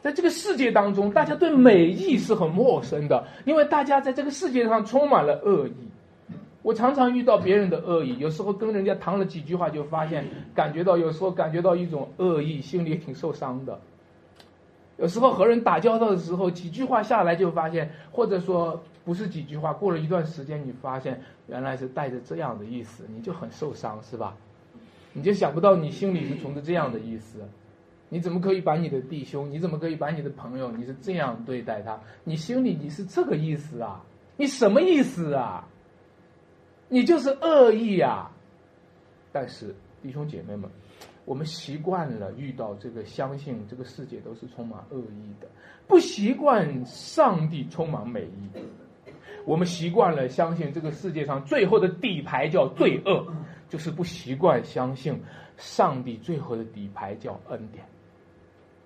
[0.01, 5.73] 在这个世界当中，大家对美意是很陌生的，因为大家在这个世界上充满了恶意。
[6.63, 13.79] 我常常遇到别人的恶意，有时候跟人家谈了几句话，就发现感觉到有时候感觉到一种恶意，心里挺受伤的。
[14.99, 24.37] 有时候和人打交道的时候，几句话下来就发现，或者说不是几句话，过了一段时间，你发现原来是带着这样的意思，你就很受伤，是吧？
[25.13, 27.39] 你就想不到你心里是存着这样的意思，
[28.09, 31.99] 你怎么可以把你的弟兄，你怎么可以把你的朋友，你是这样对待他？
[32.25, 34.05] 你心里你是这个意思啊？
[34.37, 35.67] 你什么意思啊？
[36.89, 38.31] 你就是恶意啊！
[39.31, 40.69] 但是弟兄姐妹们。
[41.29, 45.47] 我们习惯了遇到这个，相信这个世界都是充满恶意的，
[45.87, 48.49] 不习惯上帝充满美意。
[49.45, 53.27] 我们习惯了相信这个世界上最后的底牌叫罪恶，
[53.69, 55.21] 就是不习惯相信
[55.59, 57.85] 上帝最后的底牌叫恩典。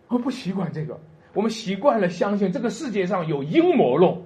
[0.08, 0.98] 我不习惯这个，
[1.34, 4.20] 我们习惯了相信这个世界上有阴谋论。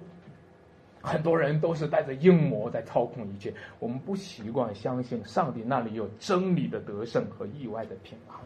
[1.07, 8.37] 很多人都是带着阴谋在操控一切，我们不习惯相信上帝那里有真理的得胜和意外的平安。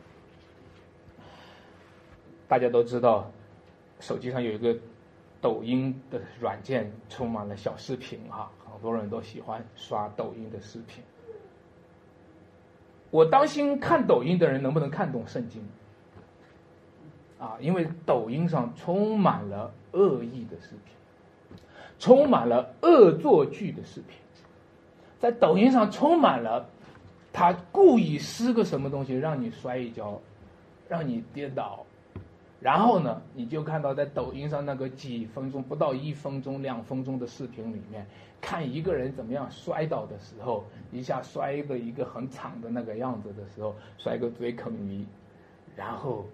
[2.46, 3.31] 大家都知道，
[3.99, 4.77] 手机上有一个
[5.40, 11.03] 抖音的软件，充满了小视频啊，很多人都喜欢刷抖音的视频。
[13.11, 15.66] 我担心看抖音的人能不能看懂圣经
[17.38, 20.94] 啊，因为抖音上充满了恶意的视频。
[22.01, 24.17] 充满了恶作剧的视频，
[25.21, 26.67] 在抖音上充满了，
[27.31, 30.19] 他故意施个什么东西让你摔一跤，
[30.89, 31.85] 让你跌倒，
[32.59, 38.07] 然后呢，你就看到在抖音上那个几分钟不到一分钟、两分钟的视频里面，
[38.41, 45.07] 看一个人怎么样摔倒的时候，一下摔的一个很惨的那个样子的时候，摔个嘴啃泥，
[45.77, 46.25] 然后，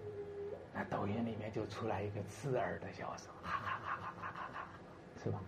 [0.73, 4.67] 那抖音里面就出来一个刺耳的笑声，哈哈哈哈哈哈哈，
[5.21, 5.41] 是吧？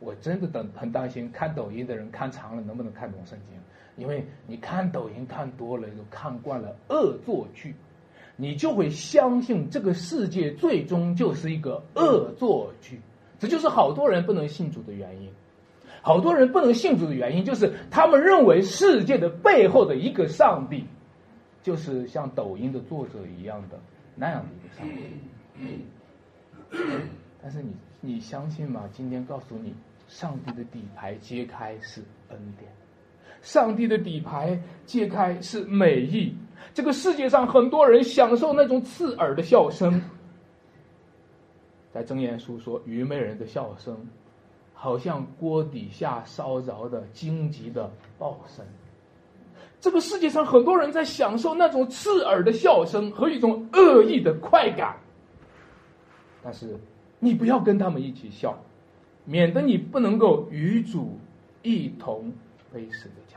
[0.00, 3.58] 我真的等很担心看抖音的人看长了能不能看懂圣经，
[3.96, 7.74] 因为你看抖音看多了，就看惯了恶作剧，
[8.36, 13.00] 你就会相信这个世界最终就是一个恶作剧，
[13.40, 15.28] 这就是好多人不能信主的原因。
[16.00, 20.84] 好多人不能信主的原因就是他们认为世界的背后的一个上帝，
[21.60, 23.78] 就是像抖音的作者一样的
[24.14, 25.84] 那样的一个上帝。
[27.42, 28.88] 但是你你相信吗？
[28.92, 29.74] 今天告诉你。
[30.08, 32.72] 上帝的底牌揭开是恩典，
[33.42, 36.34] 上帝的底牌揭开是美意。
[36.72, 40.02] 这个世界上很多人享受那种刺耳的笑声，
[41.92, 44.08] 在箴言书说，愚昧人的笑声，
[44.72, 48.64] 好像锅底下烧着的荆棘的爆声。
[49.78, 54.96] 这个世界上很多人在享受那种刺耳的笑声和一种恶意的快感，
[56.42, 56.80] 但是
[57.18, 58.58] 你不要跟他们一起笑。
[59.24, 61.18] 免得你不能够与主
[61.60, 62.32] 一同
[62.72, 63.36] 背十字架，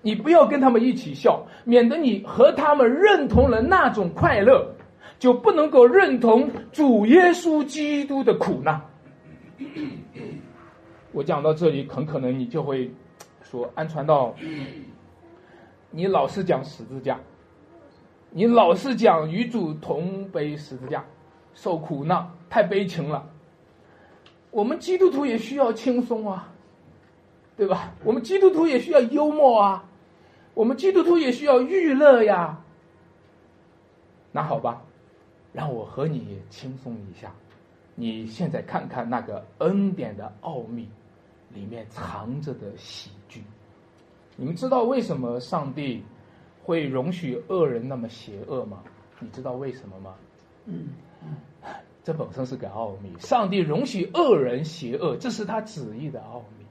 [0.00, 4.66] 你不要跟他们一起笑，免得你和他们认同了那种快乐，
[5.18, 8.80] 就不能够认同主耶稣基督的苦难。
[11.12, 12.90] 我讲到这里，很可能你就会
[13.42, 14.34] 说：“安传道，
[15.90, 17.20] 你老是讲十字架，
[18.30, 21.04] 你老是讲与主同背十字架，
[21.52, 23.26] 受苦难太悲情了。”
[24.52, 26.52] 我们基督徒也需要轻松啊，
[27.56, 27.94] 对吧？
[28.04, 29.88] 我们基督徒也需要幽默啊，
[30.54, 32.60] 我们基督徒也需要娱乐呀。
[34.32, 34.82] 那好吧，
[35.52, 37.32] 让我和你轻松一下。
[37.94, 40.88] 你现在看看那个恩典的奥秘，
[41.54, 43.44] 里面藏着的喜剧。
[44.34, 46.02] 你们知道为什么上帝
[46.64, 48.82] 会容许恶人那么邪恶吗？
[49.20, 50.14] 你知道为什么吗？
[52.02, 56.64] 这本身是个奥秘，上帝容许恶人邪恶，这是他旨意的奥秘。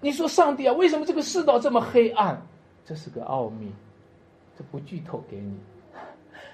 [0.00, 2.46] 你说上帝啊，为什么这个世道这么黑暗？
[2.84, 3.72] 这是个奥秘，
[4.58, 5.56] 这不剧透给你。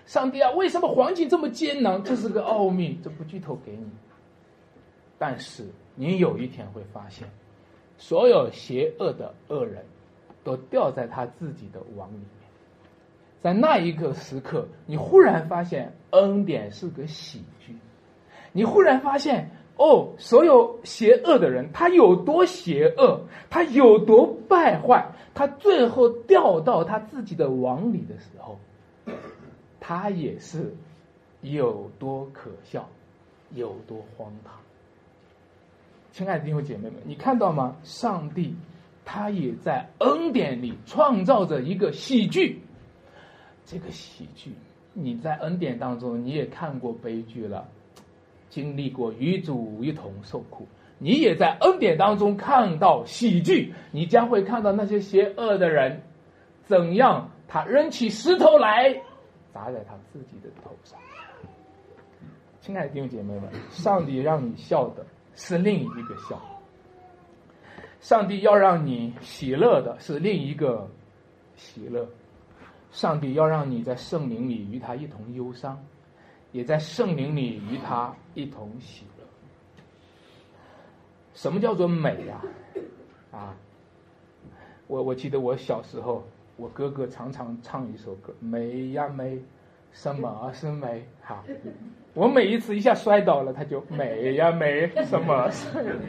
[0.07, 2.03] 上帝啊，为什么环境这么艰难？
[2.05, 3.91] 这是个奥秘，这不剧透给你。
[5.19, 7.29] 但是你有一天会发现，
[7.99, 9.85] 所有邪恶的恶人，
[10.45, 12.21] 都掉在他自己的网里。
[13.41, 17.77] 在那一个时刻，你忽然发现恩典是个喜剧，
[18.53, 28.59] 你忽然发现哦，所有邪恶的人他有多邪恶，他有多败坏，他最后掉到他自己的网里的时候，
[29.79, 30.75] 他也是
[31.41, 32.89] 有多可笑，
[33.55, 34.53] 有多荒唐。
[36.11, 37.77] 亲爱的弟兄姐妹们，你看到吗？
[37.85, 38.57] 上帝
[39.05, 42.61] 他也在恩典里创造着一个喜剧。
[43.71, 44.51] 这个喜剧，
[44.95, 47.69] 你在恩典当中你也看过悲剧了，
[48.49, 50.67] 经历过与主一同受苦，
[50.97, 53.75] 你也在恩典当中看到喜剧。
[53.93, 56.01] 你将会看到那些邪恶的人
[56.65, 58.91] 怎样，他扔起石头来
[59.53, 60.99] 砸在他自己的头上。
[62.63, 65.05] 亲爱的弟兄姐妹们，上帝让你笑的
[65.35, 66.41] 是另一个笑，
[68.01, 70.89] 上帝要让你喜乐的是另一个
[71.55, 72.09] 喜乐。
[72.91, 75.79] 上帝要让你在圣灵里与他一同忧伤，
[76.53, 79.25] 也在圣灵里与他一同喜乐。
[81.35, 82.43] 什么叫做美呀？
[83.31, 83.55] 啊，
[84.87, 86.27] 我我记得我小时候，
[86.57, 89.39] 我哥哥常常唱一首歌：“美呀美，
[89.93, 91.45] 什么是美？”哈，
[92.15, 96.01] 我每一次一下摔倒了，他就美呀美，什么是？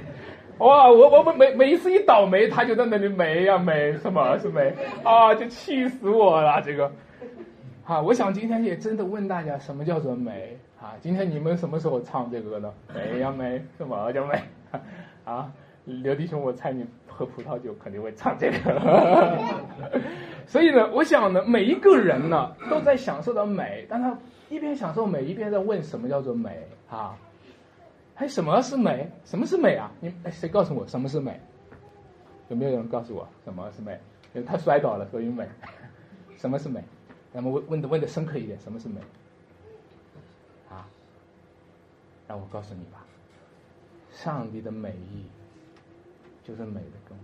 [0.60, 0.90] 哇！
[0.90, 5.34] 我我我每每一次一倒霉，他就在那里美呀美，什么是美 啊？
[5.34, 6.62] 就气死我了！
[6.62, 6.92] 这个，
[7.86, 10.96] 啊，我想今天也真的问大家，什么叫做美啊？
[11.00, 12.74] 今天你们什么时候唱这个歌呢？
[12.94, 14.42] 美呀美，什么叫美？
[15.24, 15.50] 啊，
[15.86, 19.38] 刘弟兄，我猜你喝葡萄酒肯定会唱这个。
[20.46, 24.18] 所以呢，我想呢，每一个人呢都在享受到美，但他
[24.50, 27.16] 一边享受美，一边在问什么叫做美啊？
[28.20, 29.10] 哎什么是美？
[29.24, 29.90] 什么是美啊？
[30.02, 31.40] 你哎，谁告诉我什么是美？
[32.50, 33.94] 有没有人告诉我什么是美？
[34.34, 35.48] 因为他摔倒了，所以美。
[36.36, 36.84] 什么是美？
[37.34, 39.00] 咱们问问的问的深刻一点，什么是美？
[40.70, 40.86] 啊，
[42.28, 43.06] 让我告诉你吧，
[44.12, 45.24] 上帝的美意
[46.44, 47.18] 就是美的根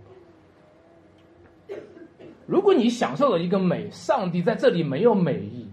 [1.68, 1.78] 本。
[2.46, 5.68] 如果你享受了一个美，上帝在这里没有美意，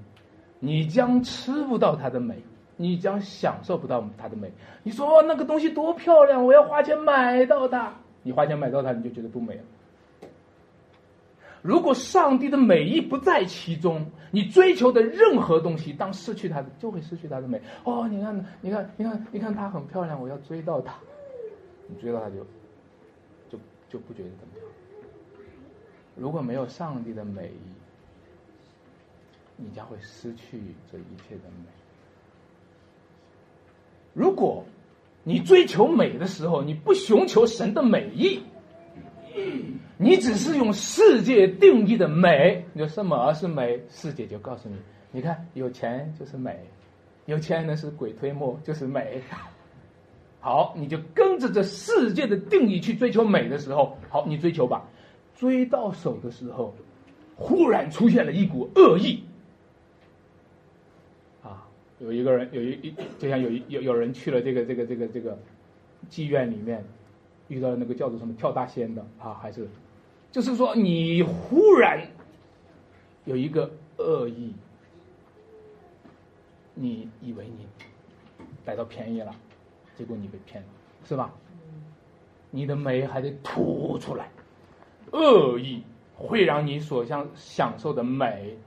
[0.59, 2.36] 你将吃不到他的美。
[2.84, 4.51] 你将享受不到它的美。
[4.84, 7.93] 你说那个东西多漂亮，我要花钱买到它。
[8.23, 9.63] 你花钱买到它，你就觉得不美了。
[11.61, 17.61] 如果上帝的美意不在其中，你追求的任何东西，当失去它的，就会失去它的美。
[17.86, 20.93] 哦，你看，你看，你看，你看它很漂亮，我要追到它。
[21.88, 22.36] 你追到它就，
[23.49, 23.57] 就
[23.89, 24.67] 就不觉得怎么样。
[26.17, 27.71] 如果没有上帝的美意，
[29.55, 30.59] 你将会失去
[30.91, 31.69] 这一切的美。
[34.14, 34.64] 如果
[35.24, 38.41] 你追求美的时候，你不寻求神的美意，
[39.97, 43.80] 你只是用世界定义的美，你说什么是美？
[43.89, 44.76] 世界就告诉你，
[45.11, 46.59] 你看有钱就是美，
[47.26, 49.22] 有钱那是鬼推磨就是美。
[50.39, 54.86] 好，你就跟着这世界的定义去追求美的时候，好，你追求吧，
[55.36, 56.76] 追到手的时候，
[57.36, 59.24] 忽然出现了一股恶意。
[62.04, 65.39] 有一个人，有一一，就像有一有有人去了这个这个这个这个
[66.10, 66.84] 妓院里面，
[67.47, 69.66] 遇到那个叫做什么跳大仙的啊，还是，
[70.30, 72.06] 就是说你忽然
[73.24, 74.54] 有一个恶意，
[76.74, 77.66] 你以为你
[78.66, 79.34] 逮到便宜了，
[79.95, 80.70] 结果你被骗了，
[81.06, 81.34] 是吧？
[82.51, 84.30] 你的美还得吐出来，
[85.12, 85.82] 恶意
[86.16, 88.58] 会让你所想享受的美。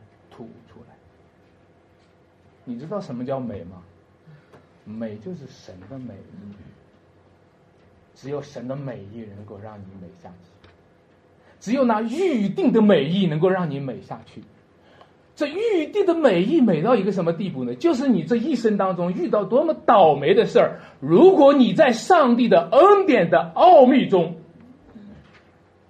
[2.66, 3.82] 你知道什么叫美吗？
[4.84, 6.14] 美就是神的美，
[8.14, 10.68] 只有神的美意能够让你美下去，
[11.58, 14.42] 只有那预定的美意能够让你美下去。
[15.34, 17.74] 这预定的美意美到一个什么地步呢？
[17.74, 24.36] 就是你这一生当中遇到多么倒霉的事儿，如果你在上帝的恩典的奥秘中，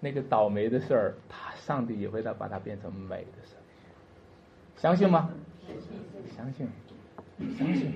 [0.00, 3.62] 那个倒霉的事儿，他上帝也会把把它变成美的事儿，
[4.80, 5.30] 相信吗？
[6.36, 6.66] 相信，
[7.58, 7.92] 相信，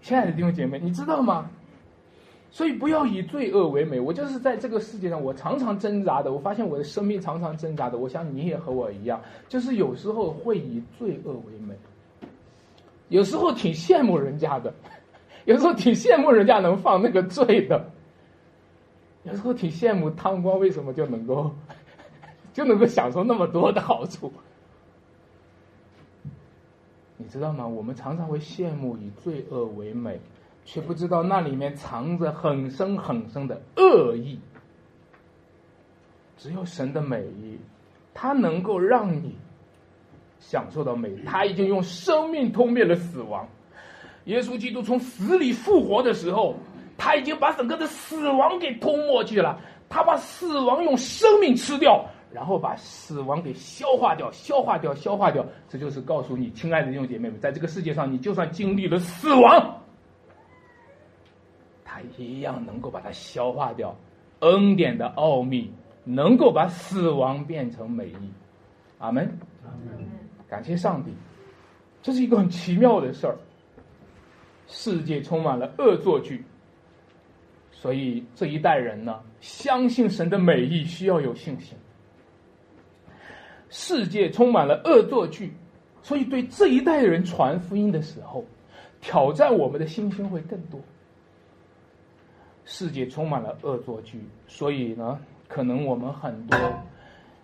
[0.00, 1.50] 亲爱的弟兄姐妹，你知道吗？
[2.50, 4.00] 所以不要以罪恶为美。
[4.00, 6.32] 我就是在这个世界上，我常常挣扎的。
[6.32, 7.98] 我发现我的生命常常挣扎的。
[7.98, 11.74] 我想你也和我一样，就是有时候会以罪恶为美，
[13.08, 14.72] 有时候挺羡慕人家的，
[15.44, 17.84] 有时候挺羡慕人家能放那个罪的，
[19.24, 21.52] 有时候挺羡慕贪官为什么就能够
[22.54, 24.32] 就能够享受那么多的好处。
[27.18, 27.66] 你知道吗？
[27.66, 30.20] 我们常常会羡慕以罪恶为美，
[30.64, 34.38] 却不知道那里面藏着很深很深的恶意。
[36.36, 37.58] 只有神的美意，
[38.12, 39.34] 它能够让你
[40.38, 41.10] 享受到美。
[41.24, 43.48] 他已经用生命通灭了死亡。
[44.24, 46.54] 耶稣基督从死里复活的时候，
[46.98, 49.58] 他已经把整个的死亡给吞没去了。
[49.88, 55.44] 他把死亡用生命吃掉，然后把死亡给消化掉、消化掉、消化掉。
[55.68, 59.80] 这就是告诉你，亲爱的弟兄姐妹们，在这个世界上，你就算经历了死亡，
[61.84, 63.96] 他一样能够把它消化掉。
[64.40, 65.72] 恩典的奥秘
[66.04, 68.30] 能够把死亡变成美意。
[68.98, 69.24] 阿门。
[69.64, 70.06] 阿门。
[70.48, 71.10] 感谢上帝，
[72.02, 73.36] 这是一个很奇妙的事儿。
[74.66, 76.44] 世界充满了恶作剧。
[77.72, 81.76] 所以这一代人呢，相信神的美意需要有信心。
[83.68, 85.52] 世界充满了恶作剧，
[86.02, 88.44] 所以对这一代人传福音的时候，
[89.00, 90.80] 挑战我们的信心会更多。
[92.64, 96.58] 世界充满了恶作剧，所以呢，可能我们很多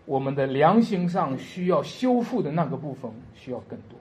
[0.04, 3.98] 我们的良心上需要修复的那个部分需要更多。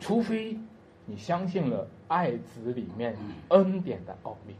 [0.00, 0.56] 除非
[1.04, 3.16] 你相信了爱子里面
[3.48, 4.54] 恩典的奥秘。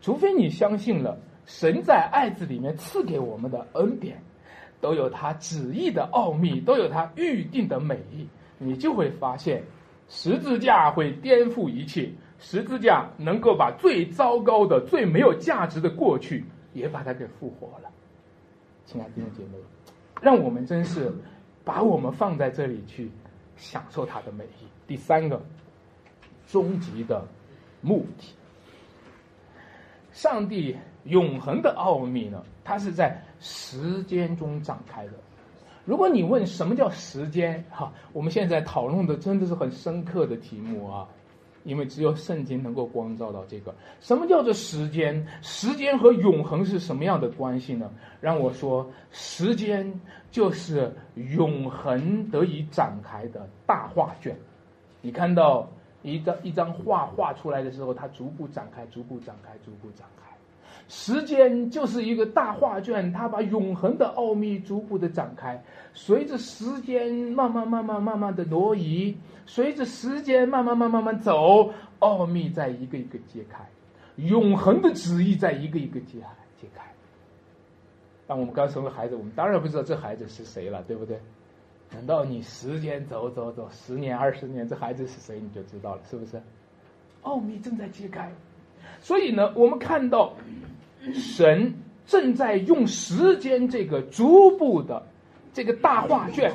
[0.00, 4.22] 除非你相信了神在爱子里面赐给我们的恩典，
[4.80, 8.26] 都有他旨意的奥秘，都有他预定的美意，
[8.58, 9.62] 你就会发现，
[10.08, 17.90] 十字架会颠覆一切，十字架能够把最糟糕的、最没有价值的过去也把它给复活了。
[18.84, 19.58] 亲爱的弟兄姐妹，
[20.20, 21.12] 让我们真是
[21.64, 23.10] 把我们放在这里去
[23.56, 24.66] 享受它的美意。
[24.86, 25.42] 第三个，
[26.46, 27.26] 终极的
[27.80, 28.32] 目的。
[30.18, 32.42] 上帝永恒的奥秘呢？
[32.64, 35.12] 它是在时间中展开的。
[35.84, 41.06] 如果你问什么叫时间，哈，我们现在讨论的真的是很深刻的题目啊，
[41.62, 43.72] 因为只有圣经能够光照到这个。
[44.00, 45.24] 什么叫做时间？
[45.40, 47.88] 时间和永恒是什么样的关系呢？
[48.20, 50.00] 让我说，时间
[50.32, 54.36] 就是永恒得以展开的大画卷。
[55.00, 55.70] 你看到？
[56.02, 60.28] 一张一张画画出来的时候，它逐步展开，逐步展开，逐步展开。
[60.88, 65.62] 时间就是一个大画卷，它把永恒的奥秘逐步的展开。
[65.92, 73.68] 随着时间慢慢慢慢慢慢的挪移，随着时间慢慢慢慢慢走，奥秘在一个一个揭开，
[74.16, 76.28] 永恒的旨意在一个一个揭开
[76.58, 76.82] 揭开。
[78.26, 81.20] 当我们刚生了孩子，我们当然不知道这孩子是谁了，对不对？
[81.90, 86.40] 等到你时间走走走，十年二十年，这孩子是谁你就知道了，是不是？
[87.22, 88.30] 奥秘正在揭开，
[89.00, 90.32] 所以呢，我们看到
[91.14, 91.74] 神
[92.06, 95.02] 正在用时间这个逐步的
[95.52, 96.52] 这个大画卷，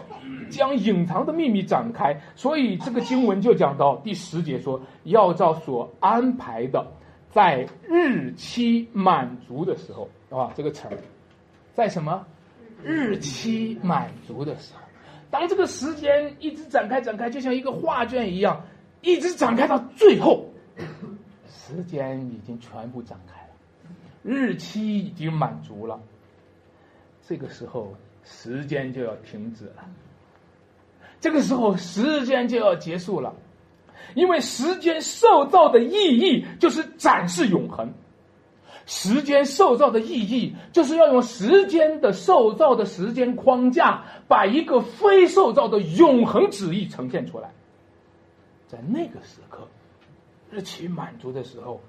[0.49, 2.19] 将隐藏的秘密展开。
[2.35, 6.85] 所以这个经文就讲到第十节说，要照所安排的，
[7.29, 10.97] 在日期满足的时候啊，这个词儿，
[11.73, 12.25] 在什么
[12.83, 14.82] 日期满足的时候。
[15.33, 18.63] 当这个时间一直展开展开，就像一个画卷一样，
[19.01, 20.47] 一直展开到最后，
[21.49, 23.49] 时间已经全部展开了，
[24.21, 25.99] 日期已经满足了。
[27.27, 29.83] 这个时候，时间就要停止了。
[31.19, 33.33] 这个时候，时间就要结束了，
[34.13, 37.91] 因为时间受造的意义就是展示永恒。
[38.85, 47.49] 时间受造的意义，就是要用时间的受造的时间框架，把一个非受造的永恒旨意呈现出来。
[48.67, 49.67] 在那个时刻，
[50.51, 51.79] 日期满足的时候，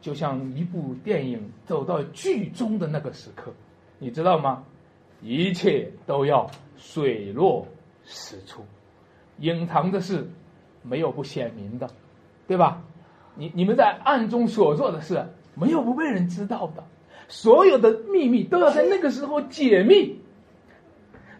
[0.00, 3.52] 就像一部电影走到剧终的那个时刻，
[3.98, 4.62] 你知道吗？
[5.22, 7.66] 一切都要水落
[8.04, 8.64] 石出，
[9.40, 10.28] 隐藏的事
[10.82, 11.90] 没有不显明的，
[12.46, 12.82] 对吧？
[13.34, 15.26] 你你们在暗中所做的事。
[15.56, 16.84] 没有不被人知道的，
[17.28, 20.20] 所有的秘密都要在那个时候解密，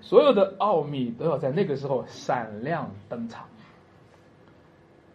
[0.00, 3.46] 所有的奥秘都要在那个时候闪亮登场。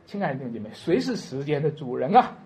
[0.06, 2.38] 亲爱的弟兄姐妹，谁是时间的主人啊？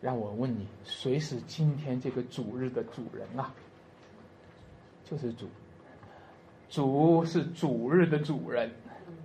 [0.00, 3.52] 让我问你，谁是今天这个主日的主人啊？
[5.04, 5.46] 就是主，
[6.68, 8.70] 主是主日的主人，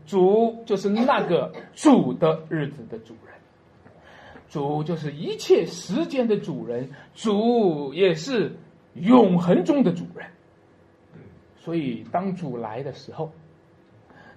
[0.06, 3.36] 主就是那个主的日子的主人。
[4.56, 8.56] 主就是一切时间的主人，主也是
[8.94, 10.26] 永恒中的主人。
[11.58, 13.30] 所以，当主来的时候，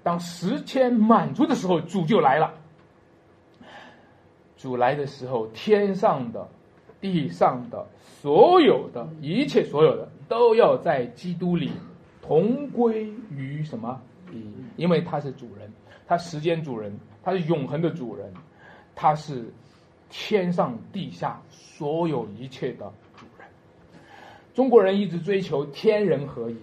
[0.02, 2.52] 当时间满足的时候，主就来了。
[4.56, 6.48] 主来的时候，天上的、
[7.00, 11.70] 地上的所有的一切、所有的，都要在基督里
[12.20, 14.02] 同归于什么？
[14.74, 15.72] 因为他是主人，
[16.08, 16.92] 他时间主人，
[17.22, 18.34] 他是永恒的主人，
[18.96, 19.44] 他是。
[20.10, 23.46] 天上地下所有一切的主人，
[24.54, 26.56] 中国人一直追求天人合一，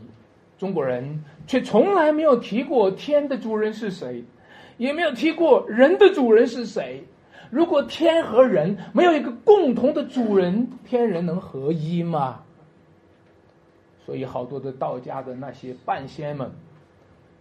[0.57, 4.23] 中国人却从来没有提过天的主人是谁，
[4.77, 7.03] 也没有提过人的主人是谁。
[7.51, 12.41] 如果天和人没有一个共同的主人，天人能合一吗？
[14.05, 16.51] 所以，好多的道家的那些半仙们，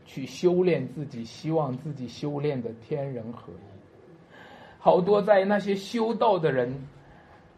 [0.07, 3.73] 去修炼自己，希望自己修炼的天人合一。
[4.85, 6.87] 好多在那些修道的人，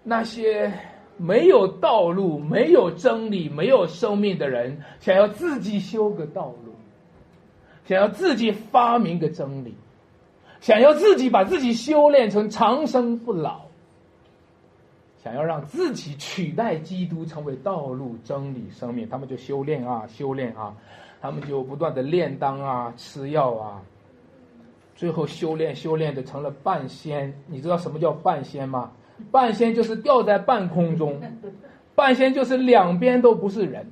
[0.05, 0.73] 那些
[1.17, 6.73] 没有道路、没有真理、没有生命的人，想要自己修个道路，
[7.85, 9.75] 想要自己发明个真理，
[10.61, 13.63] 想要自己把自己修炼成长生不老。
[15.25, 20.73] 想要让自己取代基督成为道路、真理、生命，他们就修炼啊，修炼啊，
[21.21, 23.83] 他们就不断的炼丹啊，吃药啊，
[24.97, 27.33] 最后修炼修炼的成了半仙。
[27.47, 28.91] 你知道什么叫半仙吗？
[29.31, 31.23] 半仙就是吊在半空中，
[31.95, 33.87] 半仙就是两边都不是人。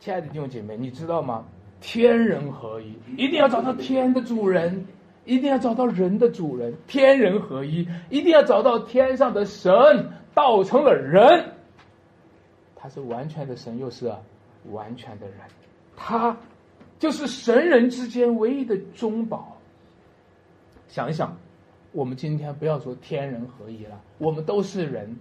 [0.00, 1.44] 亲爱的弟兄姐妹，你知道吗？
[1.80, 4.86] 天人合一，一定要找到天的主人。
[5.24, 7.86] 一定要找到人的主人，天人合一。
[8.08, 9.74] 一定要找到天上的神，
[10.32, 11.52] 道成了人。
[12.74, 14.10] 他是完全的神，又是
[14.70, 15.36] 完全的人。
[15.98, 16.34] 他
[16.98, 19.56] 就是神人之间唯一的中保。
[20.88, 21.36] 想一想，
[21.92, 25.14] 我们今天不要说天人合一了，我们都是人，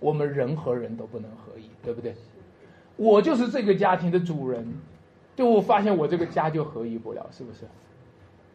[0.00, 2.14] 我们人和人都不能合一，对不对？
[2.96, 4.66] 我就是这个家庭的主人，
[5.34, 7.60] 就我发现我这个家就合一不了，是不是？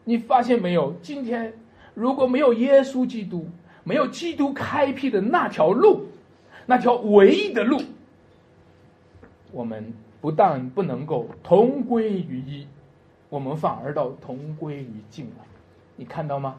[0.04, 0.94] 你发现没有？
[1.02, 1.52] 今天
[1.94, 3.48] 如果没有耶稣基督，
[3.82, 6.06] 没有基督开辟的那条路，
[6.66, 7.80] 那条唯一的路，
[9.50, 12.66] 我们不但不能够同归于一，
[13.28, 15.46] 我们反而到同归于尽了。
[15.96, 16.56] 你看到吗？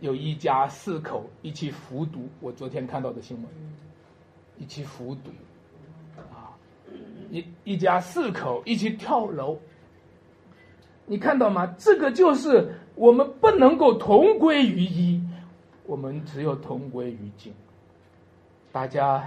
[0.00, 3.46] 有一家四口一起服毒，我昨天看到的新闻，
[4.58, 5.30] 一起服毒，
[6.34, 6.56] 啊，
[7.30, 9.58] 一一家四口一起跳楼。
[11.06, 11.66] 你看到吗？
[11.78, 15.22] 这个就是我们不能够同归于一，
[15.86, 17.52] 我们只有同归于尽。
[18.72, 19.24] 大家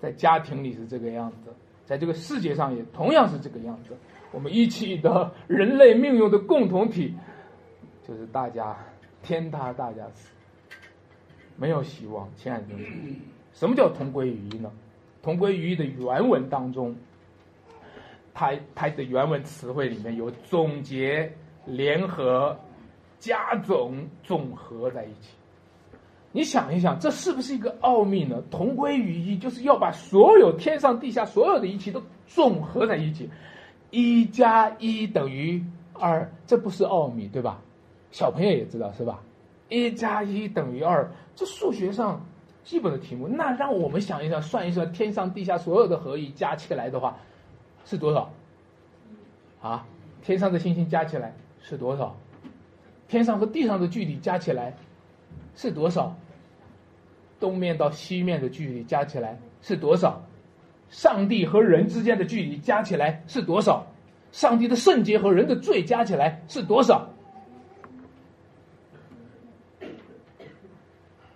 [0.00, 1.54] 在家庭里是这个样子，
[1.86, 3.96] 在这个世界上也同样是这个样子。
[4.32, 7.14] 我们一起的人类命运的共同体，
[8.06, 8.76] 就是大家
[9.22, 10.28] 天塌大家死，
[11.56, 12.28] 没有希望。
[12.36, 13.22] 亲爱的弟，
[13.54, 14.70] 什么叫同归于一呢？
[15.22, 16.94] 同归于一的原文当中。
[18.34, 21.32] 它它的原文词汇里面有总结、
[21.64, 22.54] 联合、
[23.18, 25.30] 加总、总合在一起。
[26.36, 28.42] 你想一想，这是不是一个奥秘呢？
[28.50, 33.30] 同归于一，就是要把所有天上地下所有的一切都总合在一起。
[33.90, 35.64] 一加一等于
[35.94, 37.58] 二，这不是奥秘对吧？
[38.10, 39.18] 小朋友也知道是吧？
[39.70, 42.22] 一加一等于二，这数学上
[42.62, 43.26] 基本的题目。
[43.26, 47.16] 那让我们想一想，算一算天上地下所有的合一加起来的话。
[47.86, 48.30] 是多少？
[49.62, 49.86] 啊，
[50.22, 52.14] 天上的星星加起来是多少？
[53.08, 54.76] 天上和地上的距离加起来
[55.54, 56.14] 是多少？
[57.38, 60.22] 东面到西面的距离加起来是多少？
[60.88, 63.86] 上帝和人之间的距离加起来是多少？
[64.32, 67.08] 上帝的圣洁和人的罪加起来是多少？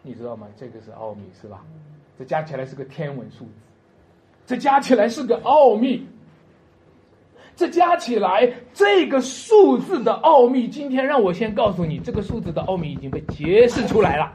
[0.02, 0.46] 你知道吗？
[0.56, 1.64] 这个是奥秘，是吧？
[2.18, 3.50] 这加起来是个天文数字，
[4.46, 6.06] 这加起来是个奥秘。
[7.56, 14.32] 这加起来，这个数字的奥秘，今天让我先告诉你，这个数字的奥秘已经被揭示出来了。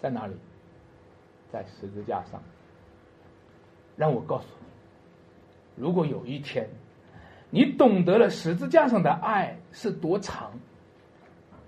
[0.00, 0.34] 在哪里？
[1.52, 2.40] 在十字架上。
[3.96, 4.46] 让我告诉
[5.76, 6.66] 你，如果有一天，
[7.50, 10.52] 你懂得了十字架上的爱是多长，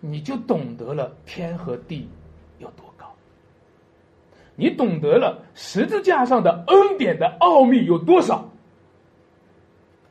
[0.01, 2.09] 你就懂得了天和地
[2.59, 3.13] 有多高。
[4.55, 8.49] 你懂得了十字架上的恩典的奥秘有多少。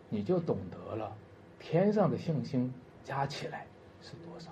[0.09, 1.15] 你就懂得了，
[1.59, 2.71] 天上的星星
[3.03, 3.65] 加起来
[4.01, 4.51] 是多少？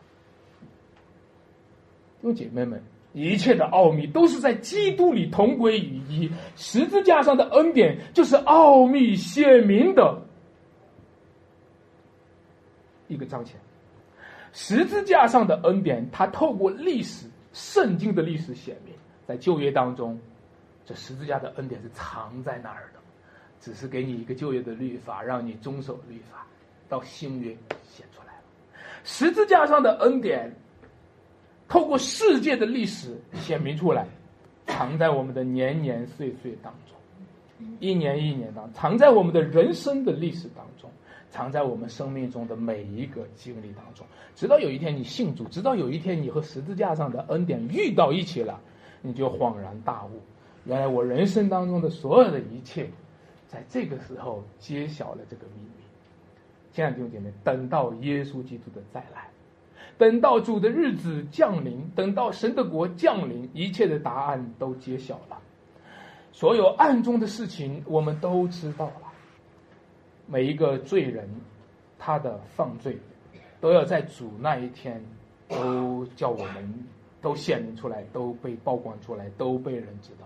[2.22, 2.82] 弟兄姐妹们，
[3.14, 6.30] 一切的奥秘都是在基督里同归于一。
[6.56, 10.22] 十字架上的恩典就是奥秘显明的
[13.08, 13.56] 一个彰显。
[14.54, 18.94] 十字架上的恩典，它透过历史、圣经的历史显明，
[19.28, 20.20] 在旧约当中，
[20.86, 23.00] 这十字架的恩典是藏在那儿的。
[23.62, 26.48] 只是给你一个旧约的律法，让你遵守律法，
[26.88, 27.50] 到新约
[27.84, 28.42] 显出来了。
[29.04, 30.56] 十字架上的恩典，
[31.70, 34.08] 透过世界的历史显明出来，
[34.66, 40.90] 藏在我们的年年岁岁当中，一年一年当，藏在我们的人生的历史当中，
[41.30, 44.06] 藏在我们生命中的每一个经历当中。
[44.36, 48.60] 直到有一天你信主，直到有一天你和十字架上的恩典遇到一起了，
[49.02, 50.20] 你就恍然大悟。
[50.66, 52.90] 原来我人生当中的所有的一切，
[53.48, 55.84] 在这个时候揭晓了这个秘密。
[56.74, 59.28] 亲爱的弟兄姐妹，等到耶稣基督的再来，
[60.00, 65.38] 等到主的日子降临，等到神的国降临，一切的答案都揭晓了。
[66.32, 69.12] 所有暗中的事情，我们都知道了。
[70.26, 71.30] 每一个罪人，
[71.98, 72.98] 他的犯罪，
[73.60, 75.04] 都要在主那一天，
[75.50, 76.88] 都叫我们
[77.22, 80.26] 都显明出来，都被曝光出来，都被人知道。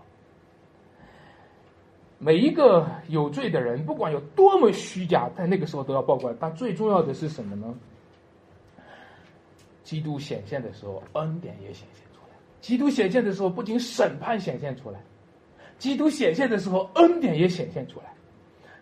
[2.19, 6.35] 每一个有罪的人，不管有多么虚假，在那个时候都要曝光。
[6.39, 7.73] 但最重要的是什么呢？
[9.93, 12.35] 基督显现的时候，恩典也显现出来。
[12.59, 14.99] 基督显现的时候，不仅审判显现出来，
[15.77, 18.11] 基督显现的时候，恩典也显现出来。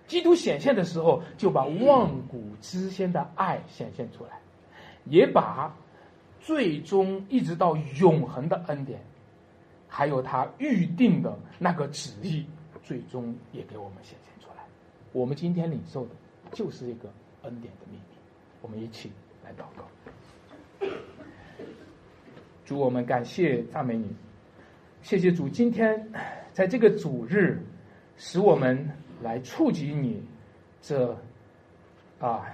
[0.07, 4.39] 基督显现的时候，就把万古之先的爱显现出来，
[5.03, 5.75] 也把
[6.39, 9.01] 最终一直到永恒的恩典，
[9.89, 12.45] 还有他预定的那个旨意。
[12.83, 14.63] 最终也给我们显现出来。
[15.11, 16.11] 我们今天领受的，
[16.53, 17.09] 就是一个
[17.41, 18.17] 恩典的秘密。
[18.61, 19.11] 我们一起
[19.43, 19.85] 来祷告。
[22.71, 24.15] 主，我们感谢赞美你，
[25.01, 26.09] 谢谢主，今天
[26.53, 27.61] 在这个主日，
[28.15, 28.89] 使我们
[29.21, 30.23] 来触及你
[30.81, 31.13] 这
[32.17, 32.45] 啊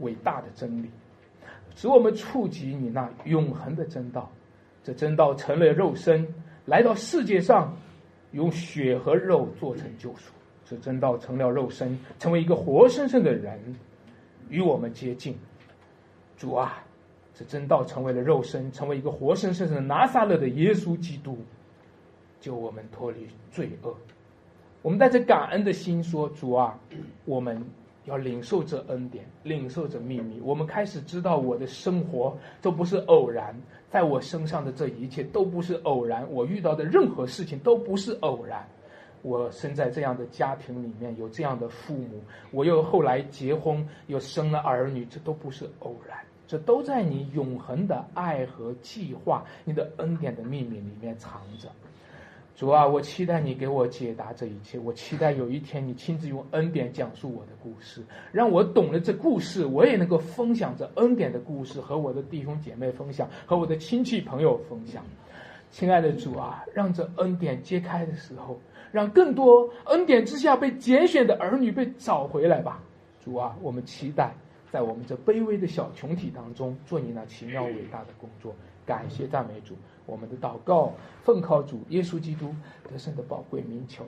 [0.00, 0.90] 伟大的真理，
[1.76, 4.28] 使我们触及你那永恒的真道。
[4.82, 6.26] 这真道成了肉身，
[6.64, 7.72] 来到世界上。
[8.32, 10.32] 用血和肉做成救赎，
[10.66, 13.58] 这真道成了肉身，成为一个活生生的人，
[14.50, 15.34] 与我们接近。
[16.36, 16.84] 主啊，
[17.38, 21.38] 这真道成为了肉身，成为一个活生生的拿撒勒的耶稣基督，
[22.40, 23.94] 救我们脱离罪恶。
[24.82, 26.76] 我们带着感恩的心说：“主啊，
[27.24, 27.64] 我们
[28.06, 30.40] 要领受这恩典，领受这秘密。
[30.40, 33.54] 我们开始知道我的生活都不是偶然。”
[33.88, 38.66] 在我身上的这一切都不是偶然，我遇到的任何事情都不是偶然。
[39.22, 42.20] 我生在这样的家庭里面，有这样的父母，
[42.50, 46.18] 我又后来结婚，又生了儿女，这都不是偶然，
[46.48, 51.68] 这都在你永恒的爱和计划、你的恩典的秘密里面藏着。
[52.56, 54.78] 主啊，我期待你给我解答这一切。
[54.80, 65.04] 我期待有一天你亲自用恩典讲述我的故事，让我懂了这故事，我也能够分享这恩典的故事，和我的弟兄姐妹分享，和我的亲戚朋友分享。
[65.70, 68.58] 亲爱的主啊，让这恩典揭开的时候，
[68.90, 72.82] 让更多恩典之下被拣选的儿女被找回来吧。
[73.22, 74.34] 主啊，我们期待
[74.70, 78.54] 在我们这卑微的小群体当中做你那奇妙伟大的工作。
[78.84, 79.76] 感谢赞美主。
[80.06, 80.92] 我们的祷告，
[81.22, 82.54] 奉靠主耶稣基督
[82.90, 84.04] 得胜的宝贵名求。